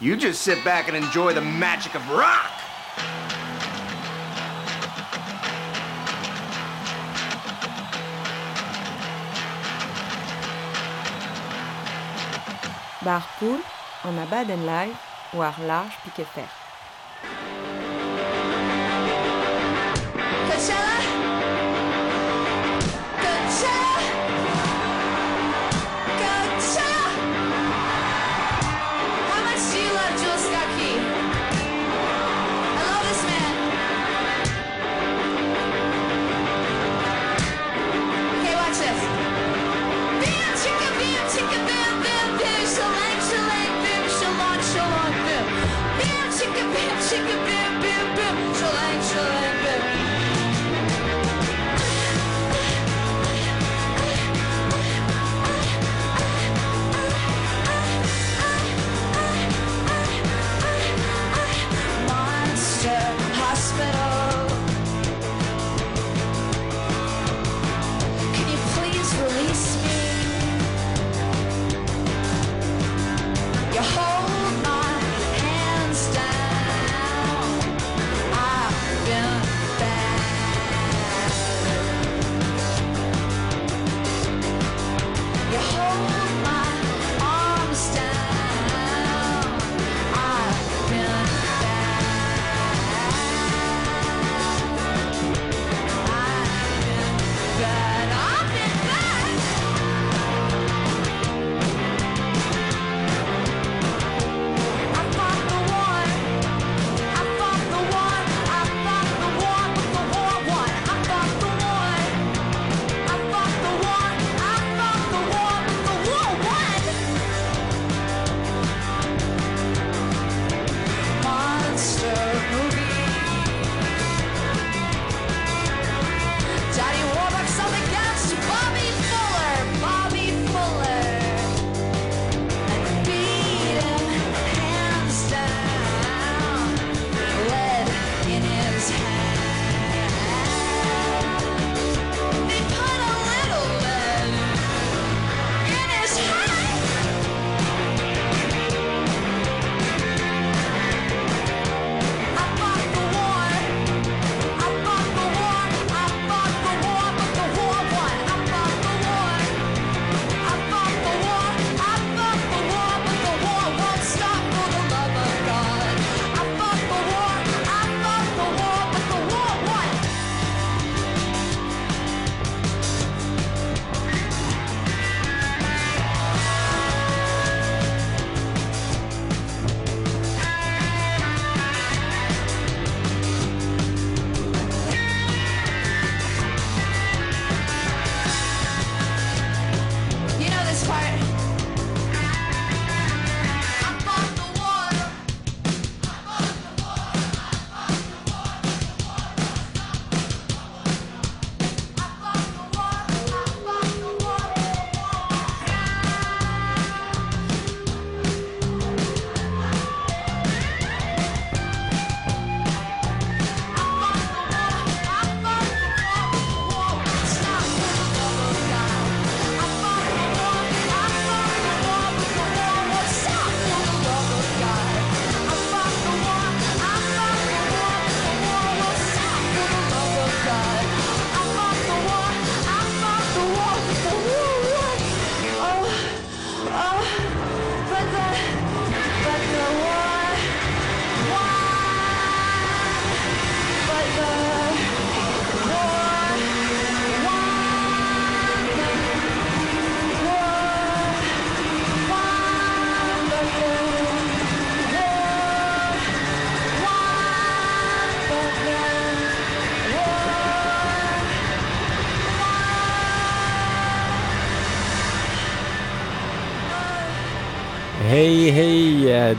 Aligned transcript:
You 0.00 0.16
just 0.16 0.42
sit 0.42 0.62
back 0.64 0.86
and 0.86 0.96
enjoy 0.96 1.32
the 1.34 1.40
magic 1.40 1.96
of 1.96 2.08
rock. 2.08 2.52
Barpool, 13.00 13.60
en 14.04 14.18
abad 14.20 14.50
and 14.50 14.64
live, 14.66 14.96
war 15.32 15.52
large 15.66 15.96
piquet 16.04 16.26
fer. 16.26 16.57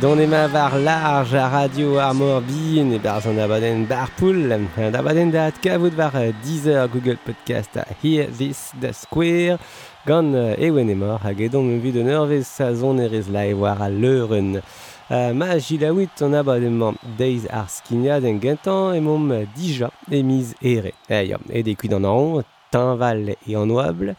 Don 0.01 0.19
ema 0.19 0.47
var 0.47 0.79
large 0.79 1.35
a 1.35 1.49
radio 1.49 1.97
ar 1.99 2.13
morbin 2.13 2.93
e 2.93 2.99
bar 3.03 3.21
zan 3.21 3.37
abaden 3.37 3.85
bar 3.89 4.07
poul 4.17 4.51
an 4.51 4.67
abaden 4.95 5.31
dat 5.31 5.59
kavout 5.61 5.93
var 5.97 6.13
Deezer 6.43 6.87
Google 6.87 7.17
Podcast 7.25 7.75
a 7.75 7.83
Hear 8.01 8.27
This 8.37 8.71
The 8.81 8.93
Square 8.93 9.57
gant 10.05 10.35
ewen 10.57 10.89
emor 10.89 11.19
hag 11.19 11.41
edon 11.41 11.67
me 11.67 11.79
vid 11.83 11.93
de 11.93 12.03
eurvez 12.11 12.47
sa 12.47 12.73
zon 12.73 12.99
erez 12.99 13.27
live 13.27 13.59
war 13.59 13.81
a 13.81 13.89
leuren. 13.89 14.61
Uh, 15.09 15.33
ma 15.33 15.57
jilaouit 15.57 16.21
an 16.21 16.33
abadement 16.33 16.95
deiz 17.17 17.43
ar 17.51 17.67
skinia 17.67 18.21
den 18.21 18.39
gantan 18.39 18.95
e 18.95 19.01
mom 19.01 19.27
dija 19.57 19.91
emiz 20.11 20.53
ere. 20.61 20.93
Eia, 21.09 21.37
e 21.49 21.63
dekuit 21.63 21.93
an 21.93 22.05
an, 22.05 22.45
tinval 22.71 23.35
e 23.35 23.55
an 23.55 23.71
oable. 23.75 24.15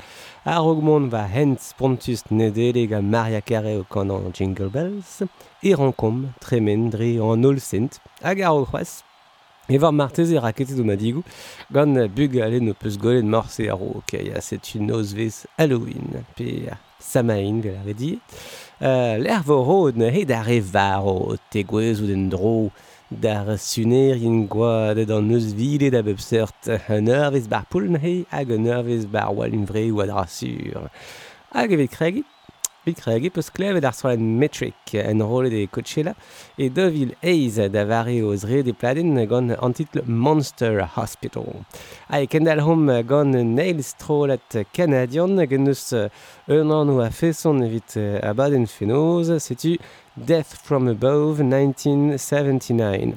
Ar 0.46 0.64
augmont 0.64 1.04
va 1.12 1.26
hent 1.28 1.60
spontus 1.60 2.22
nedeleg 2.30 2.94
a 2.96 3.02
Maria 3.02 3.42
Carey 3.42 3.76
o 3.76 3.84
kanan 3.84 4.32
Jingle 4.32 4.70
Bells, 4.72 5.20
e 5.60 5.74
rankom 5.76 6.30
tremendri 6.40 7.18
an 7.20 7.44
ol 7.44 7.60
sent 7.60 7.98
hag 8.24 8.40
ar 8.40 8.64
c'hoaz. 8.64 9.02
E 9.68 9.76
var 9.76 9.92
marteze 9.92 10.40
raketet 10.40 10.80
o 10.80 10.86
madigou, 10.88 11.26
gant 11.68 12.08
bug 12.16 12.38
ale 12.40 12.62
no 12.64 12.72
peus 12.72 12.96
golet 12.96 13.20
morse 13.22 13.68
ar 13.68 13.84
o, 13.84 13.98
ok, 14.00 14.16
a 14.32 14.40
set 14.40 14.72
un 14.80 14.88
nozvez 14.88 15.44
Halloween, 15.58 16.24
pe 16.40 16.72
samain 17.04 17.60
vel 17.60 17.76
ar 17.76 17.84
redi. 17.84 18.14
Uh, 18.80 19.20
L'er 19.20 19.44
vo 19.44 19.60
rod 19.60 20.00
ne 20.00 20.08
he 20.08 20.24
ar 20.32 20.48
e 20.48 20.62
var 20.64 21.04
o 21.04 21.36
tegwez 21.52 22.00
ou 22.00 22.08
den 22.08 22.30
dro, 22.32 22.70
Dar 23.10 23.58
suner 23.58 24.14
yin 24.14 24.46
gwadet 24.46 25.10
an 25.10 25.26
neus 25.26 25.50
vile 25.58 25.90
da 25.90 26.00
bep 26.06 26.20
seurt 26.22 26.68
un 26.94 27.08
eurvez 27.10 27.48
bar 27.50 27.64
poulnhe 27.66 28.12
hag 28.30 28.52
un 28.54 28.68
eurvez 28.70 29.04
bar 29.10 29.34
walin 29.34 29.66
vre 29.66 29.90
ou 29.90 29.98
adra 30.04 30.28
sur. 30.30 30.86
Hag 31.50 31.72
evet 31.74 31.90
kregit 31.90 32.26
Patrick 32.90 33.06
Reage 33.06 33.30
peus 33.30 33.50
klevet 33.54 33.84
ar 33.84 33.94
soalan 33.94 34.38
Metric 34.38 34.94
en 34.94 35.22
role 35.22 35.50
des 35.50 35.68
Coachella 35.70 36.14
e 36.58 36.68
devil 36.68 37.12
eiz 37.22 37.56
da 37.70 37.84
vare 37.84 38.16
o 38.26 38.34
zre 38.34 38.64
de 38.64 38.72
pladen 38.72 39.14
gant 39.30 39.50
an 39.62 39.74
Monster 40.06 40.82
Hospital. 40.96 41.62
Ha 42.08 42.20
e 42.20 42.26
kendal 42.26 42.60
hom 42.66 42.90
gant 43.06 43.34
Neil 43.34 43.82
Strolat 43.82 44.66
Canadian 44.72 45.36
gant 45.46 45.64
neus 45.68 45.94
un 46.48 46.70
an 46.70 46.98
à 46.98 47.10
feson 47.10 47.62
evit 47.62 47.94
phénose, 47.94 48.66
fenoz 48.66 49.38
setu 49.38 49.78
Death 50.16 50.56
from 50.64 50.88
Above 50.88 51.40
1979. 51.42 53.14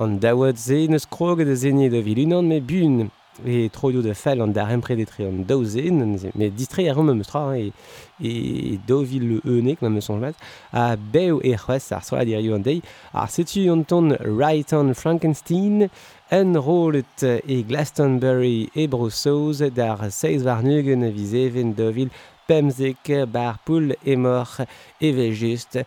An 0.00 0.18
daouad 0.18 0.58
ze 0.58 0.88
neus 0.88 1.06
kroget 1.06 1.46
e 1.46 1.54
zenye 1.54 1.90
devil 1.90 2.26
unan 2.26 2.48
me 2.48 2.60
bun 2.60 3.10
e 3.44 3.68
troio 3.68 4.02
de 4.02 4.14
fel 4.14 4.42
an 4.42 4.52
dar 4.52 4.70
empre 4.70 4.96
de 4.96 5.06
tre 5.06 5.26
an 5.26 5.44
daouzen, 5.48 6.18
me 6.34 6.50
distre 6.50 6.88
ar 6.90 6.96
me 7.02 7.24
tra 7.24 7.56
e, 7.56 7.72
e 8.20 8.78
dovil 8.86 9.24
le 9.28 9.40
eunek 9.44 9.82
ma 9.82 9.88
me 9.88 10.00
sonjmat, 10.00 10.34
a 10.72 10.96
beo 10.96 11.40
e 11.42 11.56
c'hwez 11.56 11.92
ar 11.92 12.04
soa 12.04 12.24
dirio 12.24 12.54
an 12.54 12.62
dei, 12.62 12.82
ar 13.12 13.30
setu 13.30 13.70
an 13.72 13.84
ton 13.84 14.16
Right 14.20 14.72
on 14.72 14.94
Frankenstein, 14.94 15.88
en 16.30 16.56
rolet 16.56 17.22
e 17.22 17.62
Glastonbury 17.62 18.70
e 18.74 18.86
Brossoz 18.86 19.62
dar 19.74 20.10
seiz 20.10 20.44
war 20.44 20.62
nugen 20.62 21.02
viz 21.12 21.34
even 21.34 21.74
dovil 21.74 22.10
pemzek 22.48 23.26
bar 23.32 23.58
poul 23.64 23.94
e 24.04 24.16
mor 24.16 24.66
e 25.00 25.12
ve 25.12 25.32
just, 25.32 25.78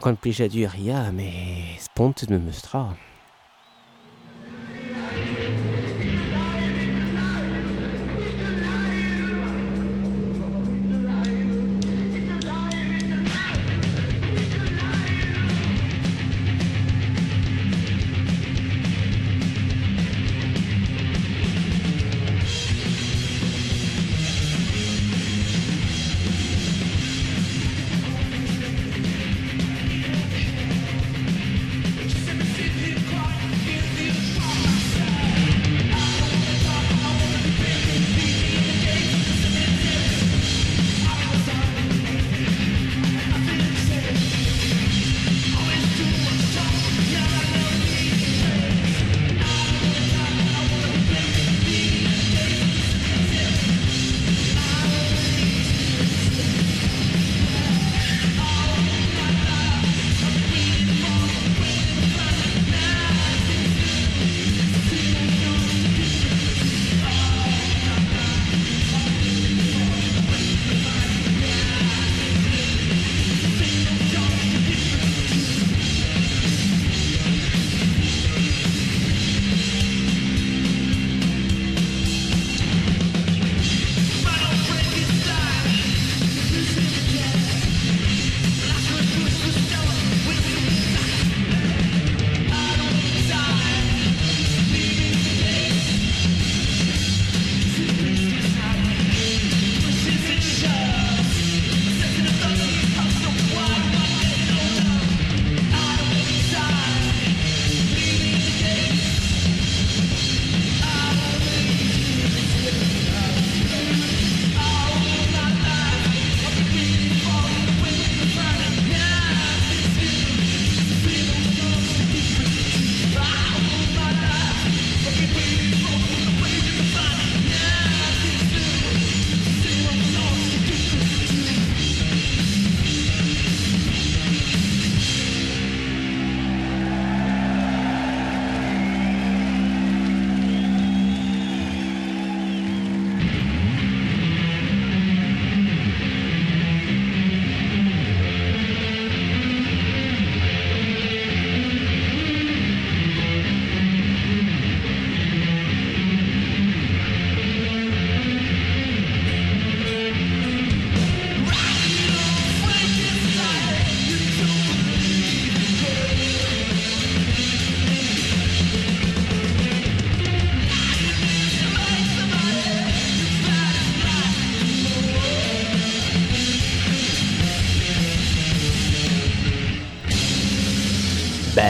quand 0.00 0.20
plichadur, 0.20 0.74
ya, 0.78 1.10
me 1.12 1.76
spontet 1.78 2.30
me 2.30 2.38
meus 2.38 2.62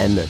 Amen. 0.01 0.29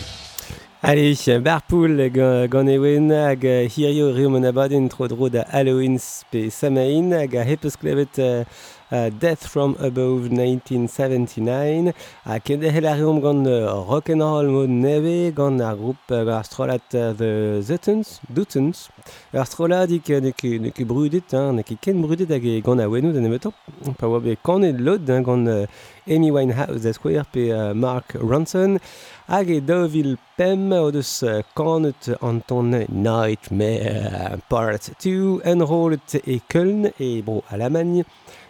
Allez, 0.83 1.39
bar 1.45 1.61
poul 1.69 2.09
gant 2.11 2.69
ewen 2.73 3.11
hag 3.13 3.45
hirio 3.71 4.09
reomon 4.17 4.47
abaden 4.49 4.89
tro 4.89 5.07
dro 5.07 5.29
da 5.29 5.45
Halloween 5.53 5.99
pe 6.33 6.49
samain 6.49 7.13
hag 7.13 7.35
a 7.37 7.45
hepes 7.45 7.77
klevet 7.77 8.19
uh, 8.19 8.45
uh, 8.91 9.11
Death 9.11 9.47
from 9.47 9.77
Above 9.79 10.31
1979 10.33 11.93
a 12.25 12.41
kende 12.41 12.73
hel 12.73 12.87
a 12.87 12.95
reom 12.97 13.21
gant 13.21 13.47
uh, 13.47 13.85
rock'n'roll 13.91 14.49
mod 14.49 14.71
neve 14.71 15.35
gant 15.37 15.61
ar 15.61 15.77
group 15.77 16.11
ar 16.11 16.43
strolat 16.49 16.89
The 16.91 17.61
Zutons, 17.61 18.19
Dutons 18.33 18.89
ar 19.35 19.45
strolat 19.45 19.93
ik 19.93 20.09
ne 20.09 20.33
ket 20.33 20.87
brudet, 20.89 21.31
ne 21.53 21.63
ket 21.63 21.81
ken 21.83 22.01
brudet 22.03 22.33
hag 22.33 22.65
gant 22.65 22.81
a 22.81 22.89
wenout 22.89 23.21
an 23.21 23.29
emetan 23.29 23.53
pa 23.99 24.07
oa 24.09 24.19
bet 24.25 24.41
kanet 24.43 24.81
lot 24.81 25.05
gant 25.05 25.69
Amy 26.09 26.31
Winehouse 26.33 26.83
da 26.83 26.93
square 26.93 27.25
pe 27.31 27.53
Mark 27.75 28.17
Ronson. 28.17 28.81
hag 29.31 29.51
e 29.51 29.61
dovil 29.61 30.17
pem 30.37 30.73
o 30.75 30.91
deus 30.91 31.23
kanet 31.55 32.09
an 32.21 32.41
ton 32.43 32.73
Nightmare. 32.89 34.41
Part 34.49 34.91
2 34.99 35.43
enrollet 35.45 36.17
e 36.27 36.41
Köln 36.49 36.91
e 36.99 37.23
bro 37.23 37.45
Alamagne 37.49 38.05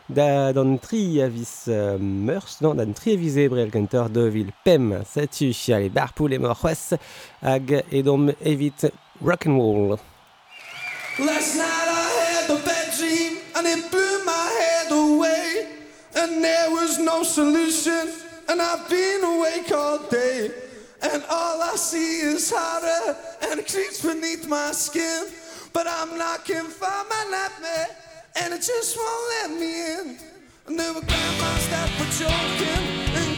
da 0.08 0.52
d'an 0.52 0.78
tri 0.78 1.20
avis 1.20 1.68
euh, 1.68 1.98
meurs, 2.00 2.62
non, 2.62 2.74
d'an 2.74 2.94
tri 2.96 3.12
avis 3.12 3.36
ebre 3.44 3.60
el 3.60 3.70
ganteur 3.70 4.08
daouvil 4.08 4.54
pem 4.64 5.02
setu 5.04 5.52
ale 5.74 5.90
barpoul 5.90 6.32
e 6.32 6.38
mor 6.38 6.56
c'hoaz 6.56 6.96
hag 7.42 7.84
edom 7.92 8.32
evit 8.40 8.88
rock'n'roll. 9.20 9.98
Last 11.18 11.56
night 11.60 11.88
I 11.92 12.08
had 12.32 12.50
a 12.56 12.58
bad 12.64 12.88
dream 12.96 13.36
and 13.54 13.66
it 13.66 13.90
blew 13.92 14.24
my 14.24 14.48
head 14.60 14.90
away. 14.90 15.68
And 16.16 16.42
there 16.42 16.70
was 16.70 16.98
no 16.98 17.22
solution 17.22 18.08
and 18.48 18.62
I've 18.62 18.88
been 18.88 19.22
awake 19.24 19.70
all 19.72 19.98
day. 20.08 20.69
And 21.02 21.24
all 21.30 21.62
I 21.62 21.76
see 21.76 22.20
is 22.20 22.52
horror 22.54 23.16
and 23.42 23.60
it 23.60 23.68
creeps 23.68 24.02
beneath 24.02 24.46
my 24.48 24.72
skin. 24.72 25.28
But 25.72 25.86
I'm 25.88 26.18
looking 26.18 26.68
for 26.68 26.88
my 27.08 27.24
nightmare, 27.30 27.96
and 28.36 28.52
it 28.52 28.62
just 28.62 28.96
won't 28.96 29.28
let 29.30 29.60
me 29.60 29.92
in. 29.92 30.18
And 30.66 30.78
there 30.78 30.92
were 30.92 31.00
grandmas 31.00 31.68
that 31.70 31.88
were 31.98 32.10
joking 32.18 33.29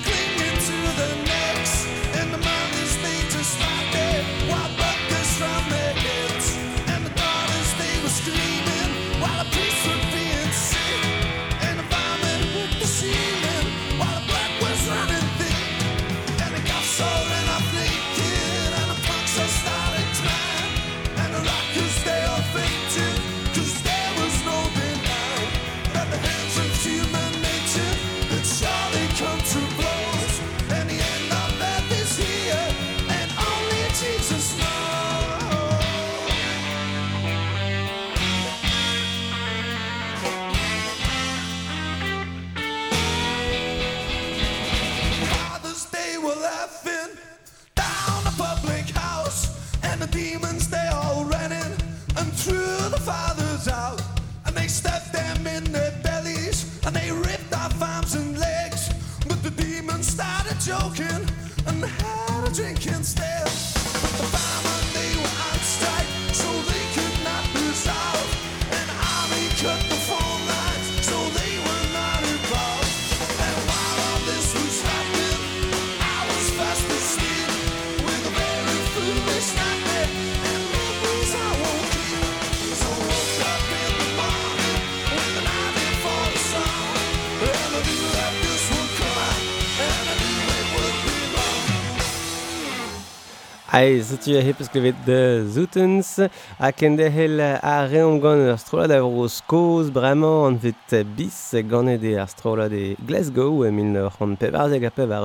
Hai, 93.73 94.03
setu 94.05 94.35
a 94.37 94.43
hepes 94.45 94.69
klevet 94.69 94.99
de 95.07 95.49
zoutens, 95.49 96.19
a 96.61 96.69
kende 96.77 97.07
hel 97.09 97.41
a 97.41 97.87
reom 97.89 98.19
gant 98.21 98.45
ur 98.45 98.59
strola 98.61 98.85
da 98.91 98.99
vro 99.01 99.25
skoz, 99.33 99.89
bremañ 99.89 100.45
an 100.47 100.59
vet 100.61 100.93
bis 101.17 101.55
ganet 101.71 102.05
e 102.05 102.13
ar 102.21 102.29
strola 102.29 102.69
de 102.69 102.99
Glasgow, 103.09 103.65
e 103.65 103.71
min 103.73 103.97
c'hant 103.97 104.37
pevarzeg 104.37 104.85
a 104.85 104.91
pevar 104.91 105.25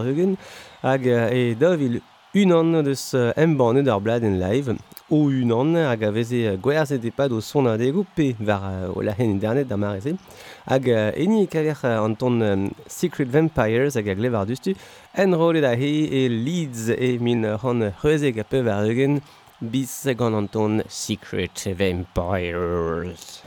hag 0.81 1.07
e 1.07 1.55
dovil 1.59 1.99
unan 2.33 2.85
deus 2.87 3.11
embannet 3.35 3.91
ar 3.91 3.99
blad 3.99 4.23
en 4.23 4.39
live. 4.39 4.77
o 5.09 5.27
unan 5.29 5.75
hag 5.75 6.03
a 6.03 6.11
veze 6.11 6.57
gwerzet 6.61 7.05
e 7.05 7.11
o 7.31 7.41
son 7.41 7.65
adego 7.65 8.05
pe 8.15 8.35
var 8.39 8.89
o 8.95 9.01
lahen 9.01 9.31
internet 9.31 9.67
da 9.69 9.77
mareze. 9.77 10.17
Hag 10.65 10.87
eni 11.15 11.43
e 11.43 11.47
kaler 11.47 11.77
an 11.83 12.15
ton 12.15 12.73
Secret 12.87 13.29
Vampires 13.29 13.95
hag 13.95 14.07
a 14.07 14.15
glevar 14.15 14.45
dustu 14.45 14.75
en 15.15 15.33
rolet 15.33 15.61
da 15.61 15.75
he 15.75 16.25
e 16.25 16.27
Leeds 16.27 16.89
e 16.89 17.17
min 17.19 17.43
ran 17.43 17.93
reze 18.03 18.31
ga 18.35 18.43
pev 18.43 18.67
ar 18.67 18.85
eugen 18.85 19.21
bis 19.61 20.07
gant 20.17 20.35
an 20.35 20.47
ton 20.47 20.83
Secret 20.89 21.67
Vampires. 21.77 23.43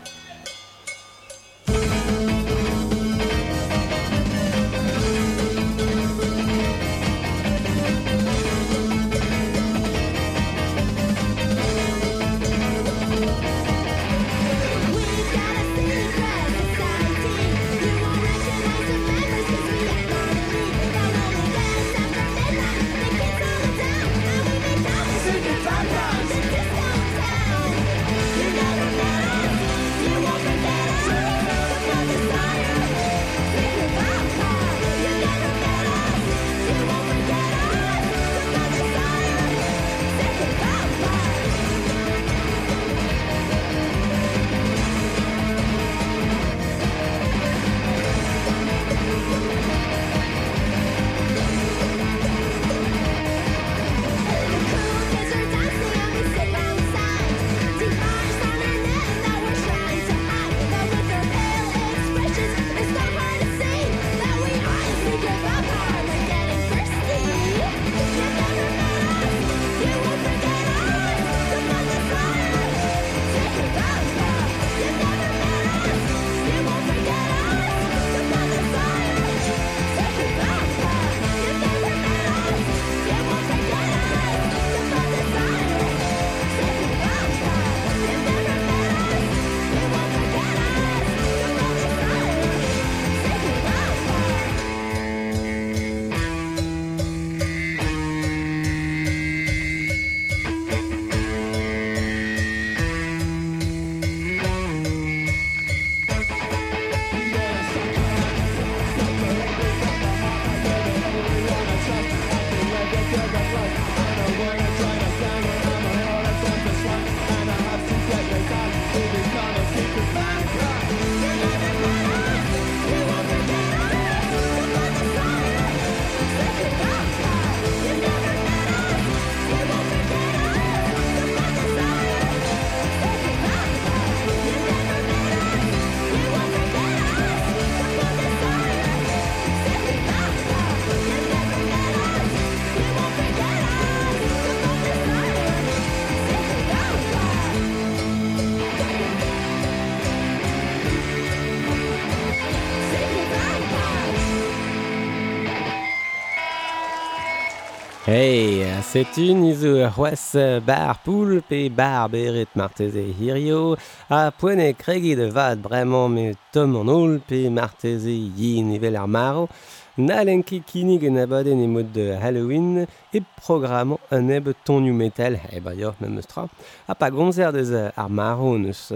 Hey, 158.21 158.69
setun 158.85 159.47
izo 159.49 159.71
ur 159.81 159.87
c'hoaz 159.97 160.25
bar 160.69 160.99
poul 161.05 161.41
pe 161.49 161.71
bar 161.79 162.05
beret 162.13 162.53
marteze 162.55 163.01
hirio. 163.19 163.79
A 164.11 164.29
poene 164.39 164.75
kregi 164.83 165.15
de 165.17 165.31
vad 165.37 165.63
bremañ 165.65 166.13
me 166.15 166.27
tom 166.53 166.77
an 166.81 166.91
ol 166.93 167.13
pe 167.29 167.49
marteze 167.49 168.13
yi 168.39 168.61
nivel 168.61 168.97
ar 169.03 169.09
maro. 169.09 169.49
Na 169.97 170.21
lenki 170.27 170.61
kinig 170.71 171.03
en 171.09 171.17
abaden 171.25 171.65
e 171.65 171.67
mod 171.67 171.95
de 171.95 172.07
Halloween 172.23 172.87
e 173.17 173.19
programmañ 173.41 173.99
un 174.11 174.31
eb 174.37 174.53
tonioù 174.67 174.95
metal 174.95 175.41
e 175.57 175.59
ba 175.65 175.73
yor 175.73 175.95
mem 176.01 176.19
eustra 176.21 176.45
a 176.91 176.95
pa 176.95 177.09
gonzer 177.09 177.53
deus 177.57 177.73
ar 177.73 178.11
maro 178.19 178.59
neus 178.59 178.93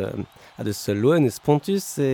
a 0.58 0.62
deus 0.66 0.82
loen 1.02 1.24
eus 1.24 1.38
pontus 1.40 1.98
e 1.98 2.10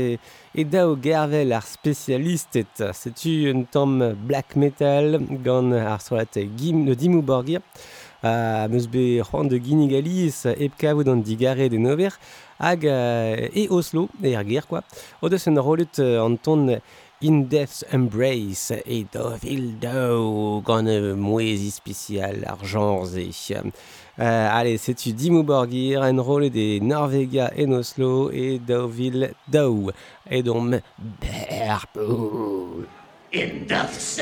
e 0.54 0.64
dao 0.64 0.97
gervel 0.97 1.52
ar 1.52 1.64
specialistet. 1.66 2.83
Setu 2.92 3.50
un 3.52 3.64
tamm 3.71 4.14
black 4.26 4.57
metal 4.57 5.21
gant 5.45 5.73
ar 5.78 6.00
solat 6.00 6.38
gim, 6.59 6.85
no 6.85 6.95
dimou 6.95 7.23
borgir. 7.23 7.62
a 8.23 8.69
meus 8.69 8.87
be 8.87 9.23
c'hoant 9.25 9.49
de 9.49 9.59
Ginigaliz 9.59 10.45
eb 10.45 10.73
kavout 10.76 11.09
an 11.09 11.23
digare 11.25 11.71
de 11.71 11.78
nover 11.78 12.12
hag 12.59 12.85
e 12.85 13.66
Oslo 13.71 14.09
e 14.23 14.35
ar 14.35 14.45
ger 14.45 14.66
quoi, 14.66 14.83
o 15.23 15.28
deus 15.28 15.47
un 15.49 15.57
rolet 15.57 15.99
an 15.99 16.37
ton 16.37 16.80
In 17.23 17.49
Death's 17.49 17.85
Embrace 17.92 18.80
e 18.87 19.04
do 19.12 19.37
vil 19.42 19.75
dao 19.76 20.62
gant 20.64 20.88
mouezi 21.16 21.69
spesial 21.71 22.47
ar 22.49 22.62
genre-se. 22.64 23.61
Euh, 24.20 24.48
allez, 24.52 24.76
c'est 24.76 24.94
tu 24.94 25.12
Dimmu 25.12 25.42
Borgir, 25.42 26.02
Enroll 26.02 26.50
des 26.50 26.78
Norvega 26.80 27.52
et 27.56 27.66
Oslo 27.66 28.30
et 28.30 28.58
Deauville 28.58 29.32
Dow. 29.48 29.90
Et 30.30 30.42
donc, 30.42 30.74
Berpool. 31.20 32.86
In 33.32 33.64
death's. 33.66 34.20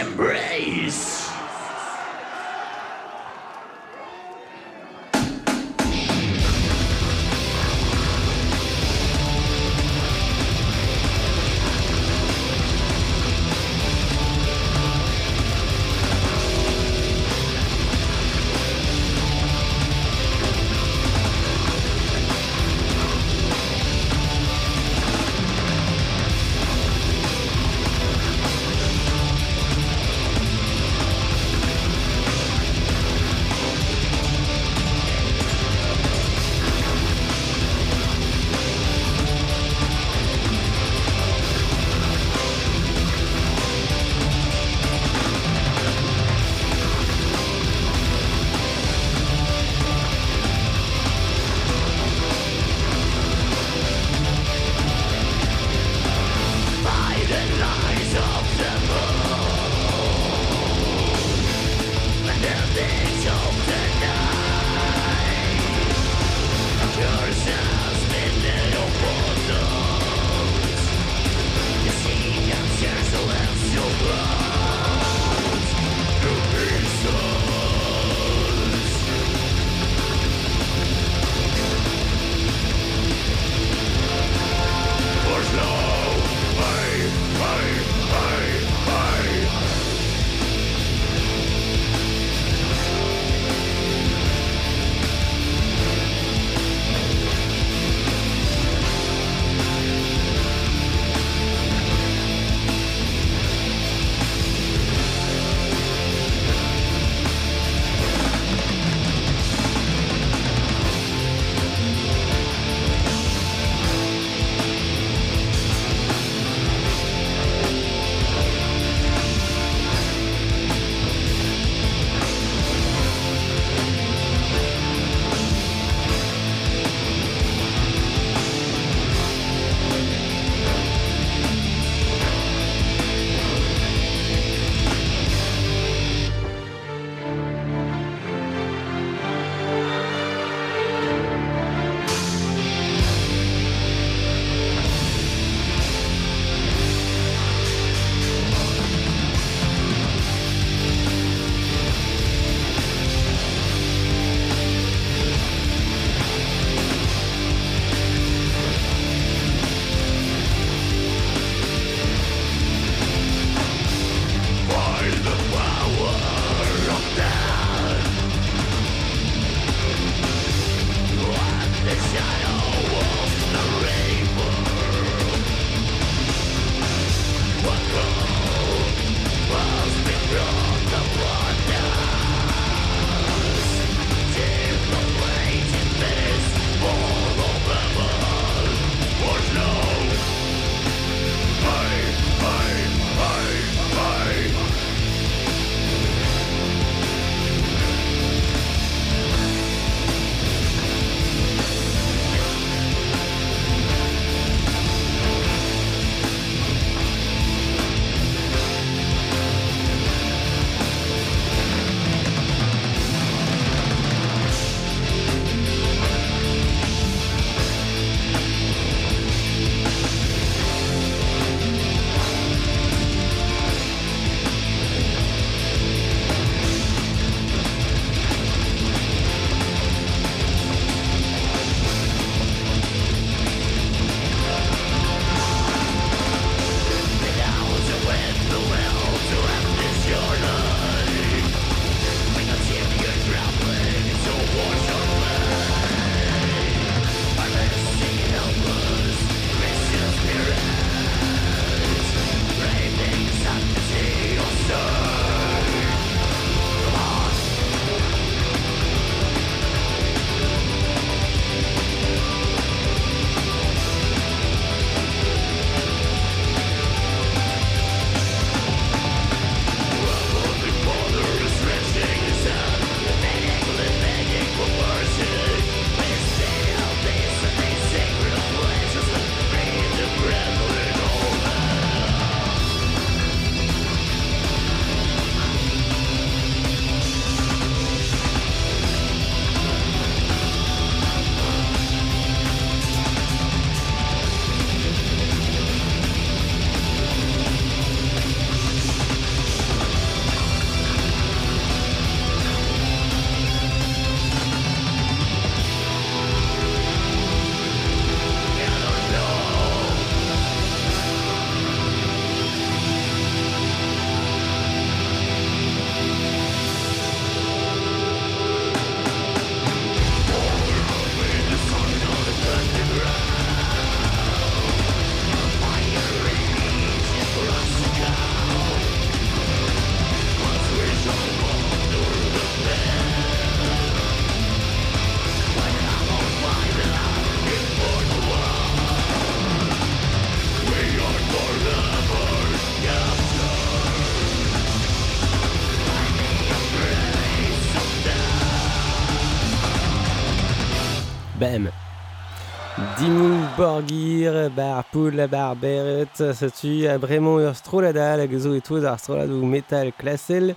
borgir, 353.59 354.51
bar 354.57 354.85
poul, 354.93 355.27
bar 355.27 355.57
beret, 355.57 356.15
setu 356.39 356.87
a 356.87 356.95
bremañ 356.99 357.49
ur 357.49 357.55
stroladal 357.59 358.21
hag 358.23 358.35
zo 358.39 358.53
etoz 358.55 358.85
ar 358.87 358.99
strolad 359.03 359.33
metal 359.55 359.91
klasel. 359.99 360.55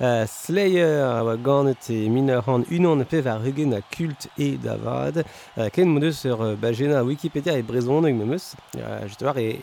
Uh, 0.00 0.26
Slayer 0.26 1.02
a 1.02 1.22
oa 1.22 1.36
ganet 1.36 1.88
e 1.90 2.08
minor 2.08 2.46
an 2.48 2.64
unan 2.70 3.04
pe 3.10 3.22
var 3.22 3.40
rugen 3.42 3.74
a 3.74 3.80
kult 3.94 4.28
e 4.38 4.56
davad. 4.56 5.24
Uh, 5.56 5.68
ken 5.74 5.88
mo 5.88 5.98
deus 5.98 6.24
ur 6.24 6.40
uh, 6.40 6.54
bajena 6.54 7.02
Wikipedia 7.02 7.58
e 7.58 7.62
brezon 7.62 8.06
eg 8.06 8.14
memeus. 8.14 8.54
Uh, 8.76 9.02
Just 9.08 9.22
war 9.22 9.38
e... 9.38 9.60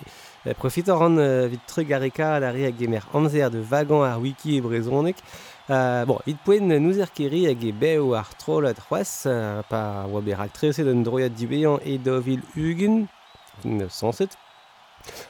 Profitor 0.57 1.03
an 1.05 1.19
uh, 1.19 1.47
vit 1.47 1.61
trug 1.69 1.91
areka 1.93 2.35
a 2.35 2.39
la 2.39 2.49
re 2.51 2.65
a 2.65 2.71
gemer 2.71 3.03
amzer 3.13 3.51
de 3.51 3.61
vagan 3.61 4.03
ar 4.03 4.19
wiki 4.19 4.57
e 4.57 4.61
brezonek. 4.61 5.17
Uh, 5.19 5.50
Bon, 5.71 6.19
it 6.27 6.35
poen 6.43 6.67
nous 6.83 6.99
er 6.99 7.07
keri 7.15 7.45
hag 7.47 7.61
e 7.63 7.71
beo 7.71 8.11
ar 8.19 8.27
trolad 8.35 8.75
c'hoaz, 8.83 9.23
euh, 9.31 9.61
pa 9.69 10.03
oa 10.03 10.19
ber 10.19 10.41
al 10.43 10.51
treset 10.51 10.89
an 10.91 11.05
droiad 11.07 11.31
dibean 11.31 11.79
e 11.87 11.95
dovil 11.97 12.41
ugen, 12.59 13.05
fin 13.61 13.85
sanset. 13.87 14.35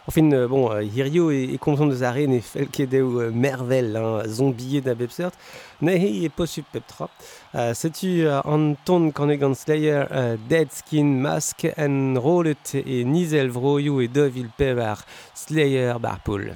Enfin, 0.08 0.32
euh, 0.32 0.48
bon, 0.48 0.72
euh, 0.72 0.82
Hirio 0.82 1.30
e, 1.30 1.44
e 1.54 1.60
komzon 1.62 1.92
deus 1.92 2.02
ar 2.04 2.18
ne 2.28 2.40
fel 2.42 2.72
ket 2.74 2.90
deo 2.90 3.22
euh, 3.22 3.30
mervel, 3.32 3.94
hein, 3.96 4.24
zombiet 4.26 4.82
da 4.82 4.96
bep 4.98 5.14
seurt, 5.14 5.38
ne 5.82 5.94
he 6.02 6.10
e 6.26 6.30
posup 6.34 6.66
pep 6.74 6.88
tra. 6.90 7.08
Uh, 7.54 7.76
Setu 7.78 8.26
uh, 8.26 8.42
an 8.50 8.74
ton 8.86 9.12
kanegan 9.14 9.54
Slayer, 9.54 10.08
uh, 10.10 10.36
Dead 10.50 10.74
Skin 10.74 11.22
Mask, 11.22 11.68
en 11.78 12.18
rolet 12.18 12.76
e 12.82 13.04
nizel 13.06 13.54
vroioù 13.54 14.02
e 14.02 14.10
dovil 14.10 14.50
pevar 14.58 15.06
Slayer 15.36 16.02
bar 16.02 16.20
poul. 16.26 16.50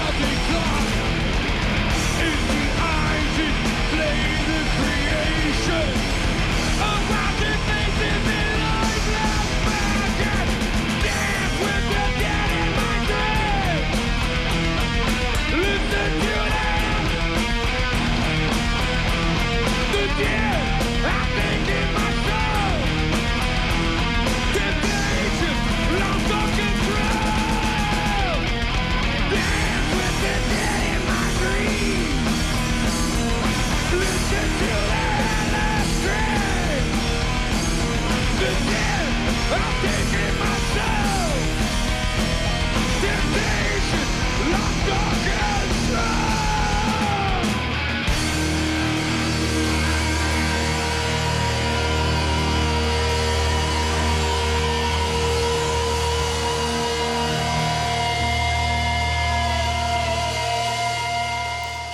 penalty. 0.00 0.39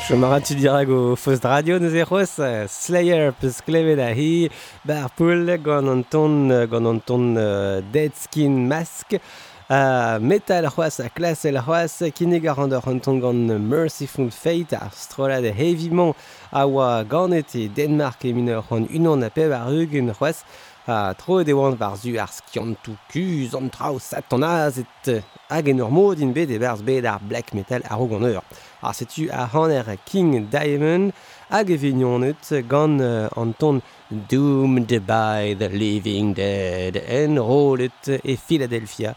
Chomaratu 0.07 0.55
dirag 0.55 0.88
o 0.88 1.16
fost 1.16 1.42
radio 1.42 1.81
neus 1.81 1.92
e 1.92 2.05
c'hoaz 2.07 2.38
Slayer 2.71 3.33
peus 3.40 3.57
klevet 3.66 3.99
a 3.99 4.12
hi 4.14 4.49
bar 4.87 5.09
poul 5.19 5.51
gant 5.59 5.90
an 5.90 6.05
ton 6.05 6.47
gant 6.71 6.87
an 6.87 7.01
ton 7.01 7.35
uh, 7.35 7.81
Dead 7.92 8.14
Skin 8.14 8.69
Mask 8.69 9.16
uh, 9.19 10.21
metal 10.21 10.71
c'hoaz 10.71 11.01
a 11.03 11.09
klas 11.11 11.42
el 11.45 11.59
c'hoaz 11.59 12.05
kinnig 12.14 12.47
a 12.47 12.55
rand 12.55 12.77
ar 12.79 12.87
an 12.87 13.01
ton 13.01 13.19
gant 13.19 13.51
Merciful 13.59 14.31
Fate 14.31 14.79
ar 14.79 14.95
strolad 14.95 15.42
hevimant 15.42 16.14
a 16.53 16.62
oa 16.69 17.03
ganet 17.03 17.57
e 17.57 17.66
Denmark 17.66 18.25
e 18.25 18.33
mineur 18.33 18.62
an 18.71 18.87
unan 18.87 19.27
a 19.27 19.31
pev 19.31 19.51
ar 19.59 19.75
ugen 19.75 20.14
c'hoaz 20.14 20.45
a 20.87 21.14
tro 21.19 21.42
de 21.42 21.53
oan 21.53 21.75
var 21.75 21.97
zu 21.99 22.14
ar 22.14 22.31
skiantou 22.31 22.95
kuz 23.11 23.59
an 23.59 23.66
traoù 23.75 23.99
satanaz 23.99 24.79
et 24.79 25.11
hag 25.51 25.69
en 25.69 25.83
ur 25.83 25.90
mod 25.90 26.23
in 26.23 26.31
bet 26.33 26.51
e 26.55 26.62
barz 26.62 26.87
bet 26.87 27.05
ar 27.05 27.19
black 27.19 27.55
metal 27.55 27.83
a 27.90 27.99
rogan 27.99 28.31
eur. 28.31 28.47
Ar 28.87 28.94
setu 28.94 29.27
a 29.33 29.49
hanner 29.53 29.96
King 30.07 30.46
Diamond 30.49 31.12
hag 31.51 31.70
evignonnet 31.70 32.53
gant 32.68 33.01
uh, 33.01 33.29
an 33.37 33.53
ton 33.59 33.83
Doomed 34.29 34.92
by 35.05 35.57
the 35.59 35.68
Living 35.68 36.33
Dead 36.33 36.96
en 36.96 37.37
rolet 37.37 38.20
e 38.22 38.37
Philadelphia 38.37 39.12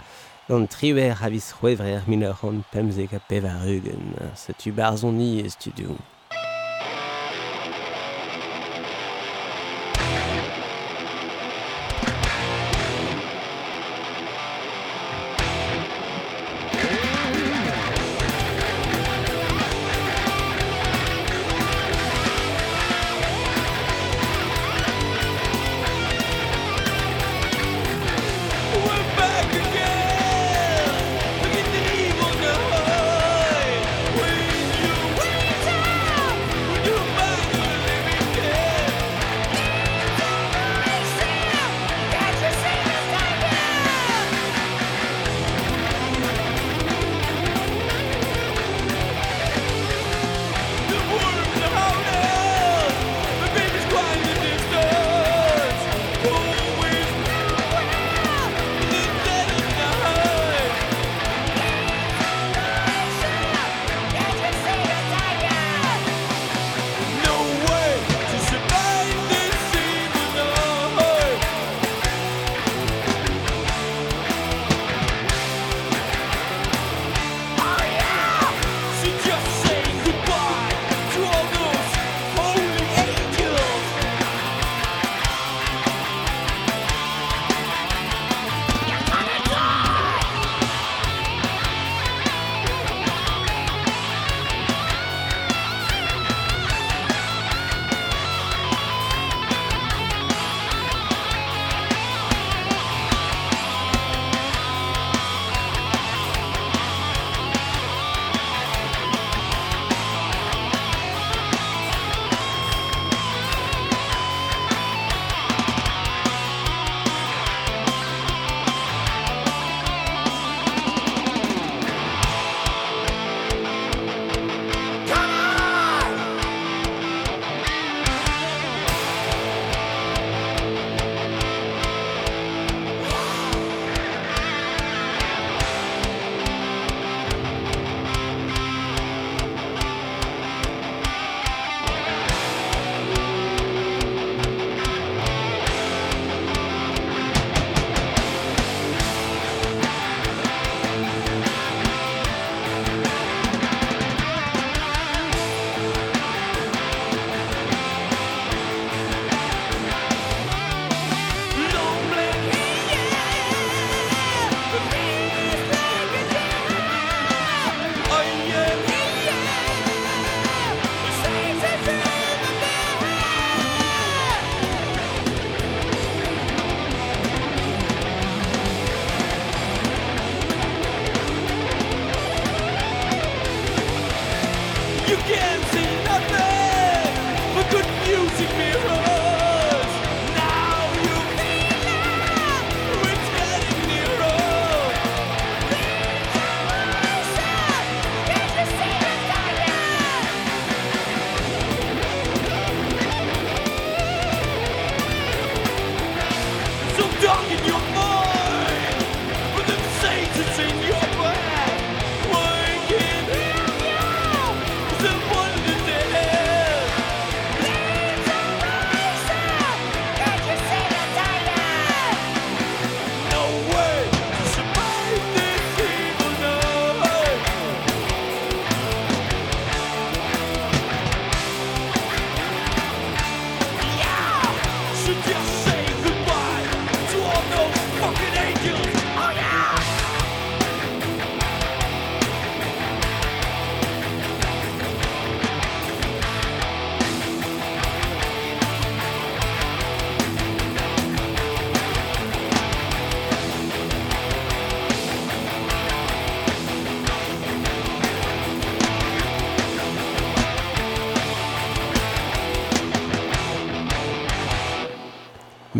Don 0.50 0.66
triwer 0.66 1.14
havis 1.14 1.54
c'hoevrer 1.54 2.02
minor 2.08 2.36
an 2.42 2.64
pemzek 2.72 3.14
a 3.14 3.20
pevar 3.20 3.68
eugen. 3.68 4.16
Setu 4.34 4.72
barzoni 4.74 5.46
e 5.46 5.50
studio. 5.50 5.94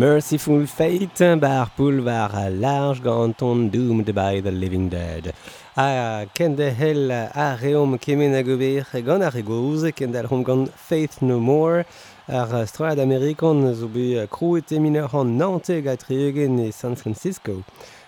Merciful 0.00 0.66
Fate, 0.66 1.38
bar 1.38 1.70
poul 1.76 2.00
war 2.00 2.30
a 2.32 2.48
large 2.48 3.02
ganton 3.02 3.68
doomed 3.68 4.14
by 4.14 4.40
the 4.40 4.50
living 4.50 4.88
dead. 4.88 5.34
A 5.76 6.26
ken 6.32 6.54
de 6.54 6.70
hell 6.70 7.10
a 7.10 7.58
reom 7.60 7.98
kemen 7.98 8.32
a 8.34 8.42
gober 8.42 8.86
gant 9.02 9.22
ar 9.22 9.32
egoz, 9.32 9.94
ken 9.94 10.10
dal 10.10 10.26
hom 10.26 10.42
gant 10.42 10.72
Faith 10.72 11.20
No 11.20 11.38
More, 11.38 11.84
ar 12.26 12.66
strad 12.66 12.98
amerikan 12.98 13.74
zo 13.74 13.88
be 13.88 14.26
krouet 14.30 14.72
emineur 14.72 15.12
an 15.20 15.36
Nantes 15.36 15.84
ga 15.84 15.96
triegen 15.96 16.58
e 16.60 16.70
San 16.70 16.96
Francisco. 16.96 17.62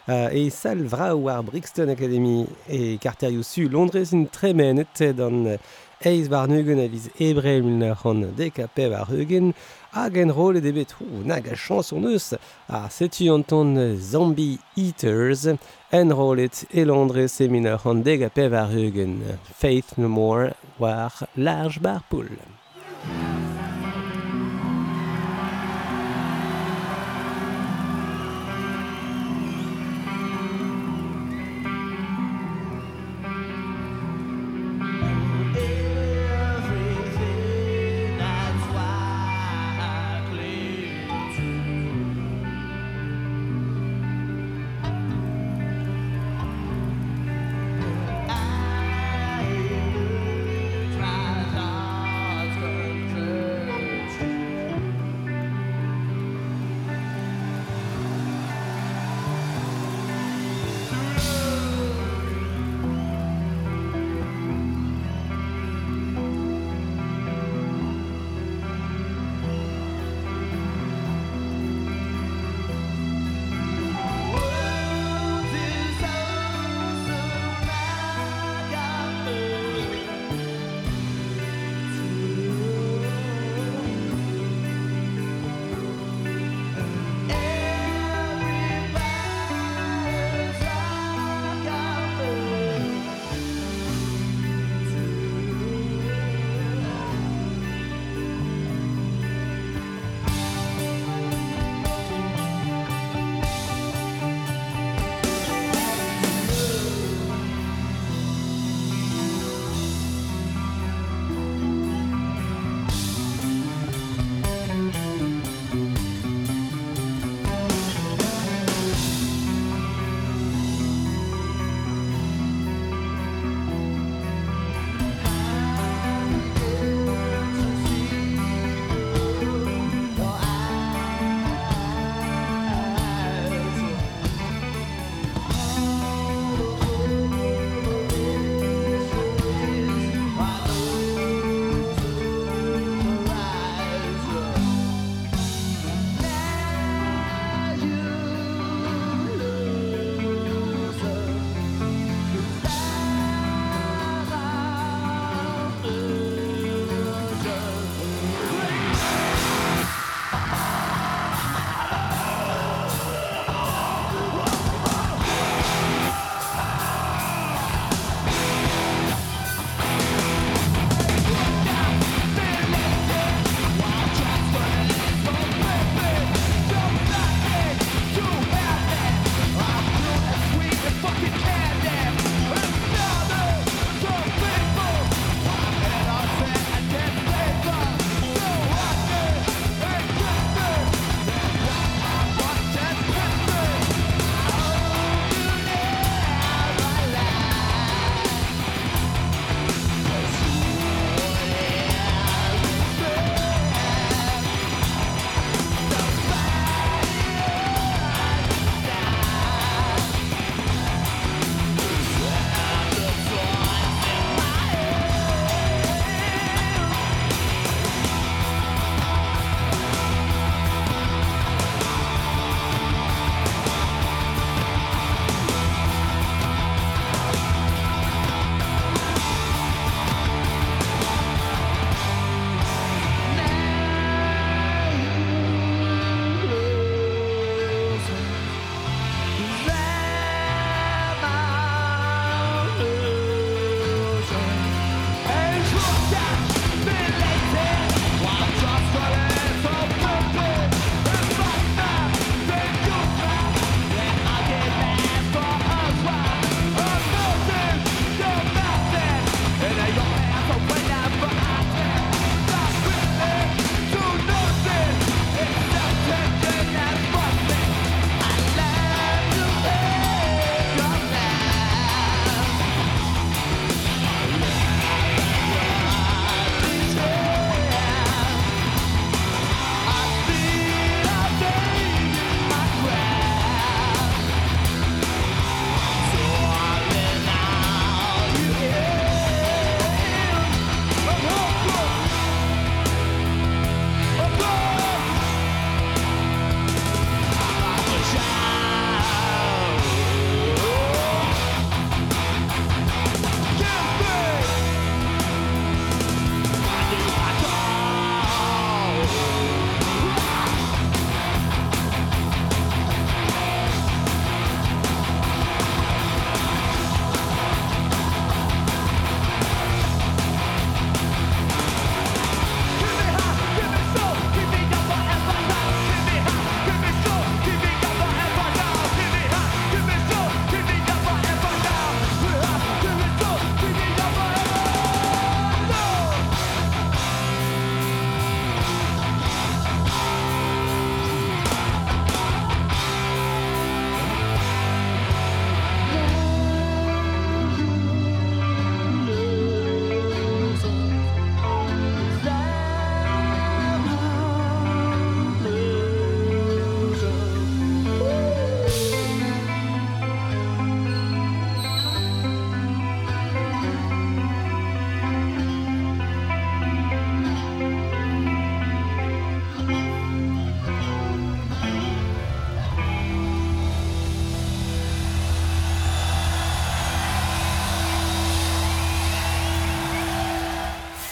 Uh, 0.09 0.31
e 0.33 0.49
sal 0.49 0.79
vrao 0.89 1.19
war 1.21 1.43
Brixton 1.43 1.91
Academy 1.91 2.47
e 2.67 2.97
karterioù 2.97 3.45
su 3.45 3.69
Londres 3.69 4.13
in 4.13 4.31
tremenet 4.31 5.15
dan 5.15 5.59
eiz 6.01 6.29
war 6.29 6.49
neugen 6.49 6.81
a 6.81 6.89
viz 6.89 7.11
ebrel 7.19 7.63
an 8.05 8.35
dekape 8.35 8.91
war 8.91 9.07
eugen, 9.13 9.55
hag 9.93 10.17
en 10.17 10.33
rol 10.33 10.59
de 10.59 10.63
debet. 10.65 10.95
Ou 11.01 11.23
nag 11.25 11.49
a 11.49 11.57
chanson 11.57 12.07
eus. 12.09 12.33
A 12.69 12.89
setu 12.91 13.31
an 13.33 13.45
ton 13.45 13.77
Zombie 14.01 14.59
Eaters. 14.77 15.47
En 15.93 16.13
rollet 16.13 16.65
Londres 16.73 17.37
semina 17.37 17.77
handeg 17.85 18.25
a 18.25 18.31
pev 18.33 18.57
ar 18.57 18.73
eugen 18.73 19.21
Faith 19.53 19.97
No 19.97 20.09
More 20.09 20.55
war 20.79 21.13
large 21.37 21.81
bar 21.81 22.03
poul. 22.09 22.33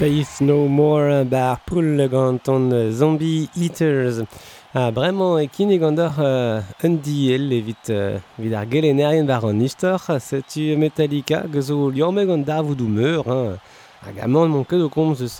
Faith 0.00 0.40
No 0.40 0.66
More 0.66 1.26
bar 1.26 1.60
poul 1.66 2.08
gant 2.08 2.48
an 2.48 2.90
Zombie 2.90 3.50
Eaters. 3.54 4.22
Ha, 4.72 4.90
bremañ 4.90 5.42
e 5.42 5.46
kin 5.46 5.70
e 5.70 5.76
gant 5.76 5.98
uh, 5.98 6.62
un 6.82 6.94
diel 7.04 7.52
evit 7.52 7.90
uh, 7.90 8.16
vid 8.38 8.54
ar 8.54 8.64
gelenerien 8.64 9.28
war 9.28 9.44
an 9.50 9.60
istor. 9.60 10.00
Setu 10.18 10.74
Metallica 10.78 11.42
gezo 11.52 11.90
liorme 11.90 12.24
gant 12.24 12.46
dar 12.46 12.62
voudou 12.62 12.88
meur. 12.88 13.58
Hag 14.00 14.22
amant 14.24 14.48
mon 14.48 14.64
ket 14.64 14.80
o 14.80 14.88
komz 14.88 15.20
eus 15.20 15.36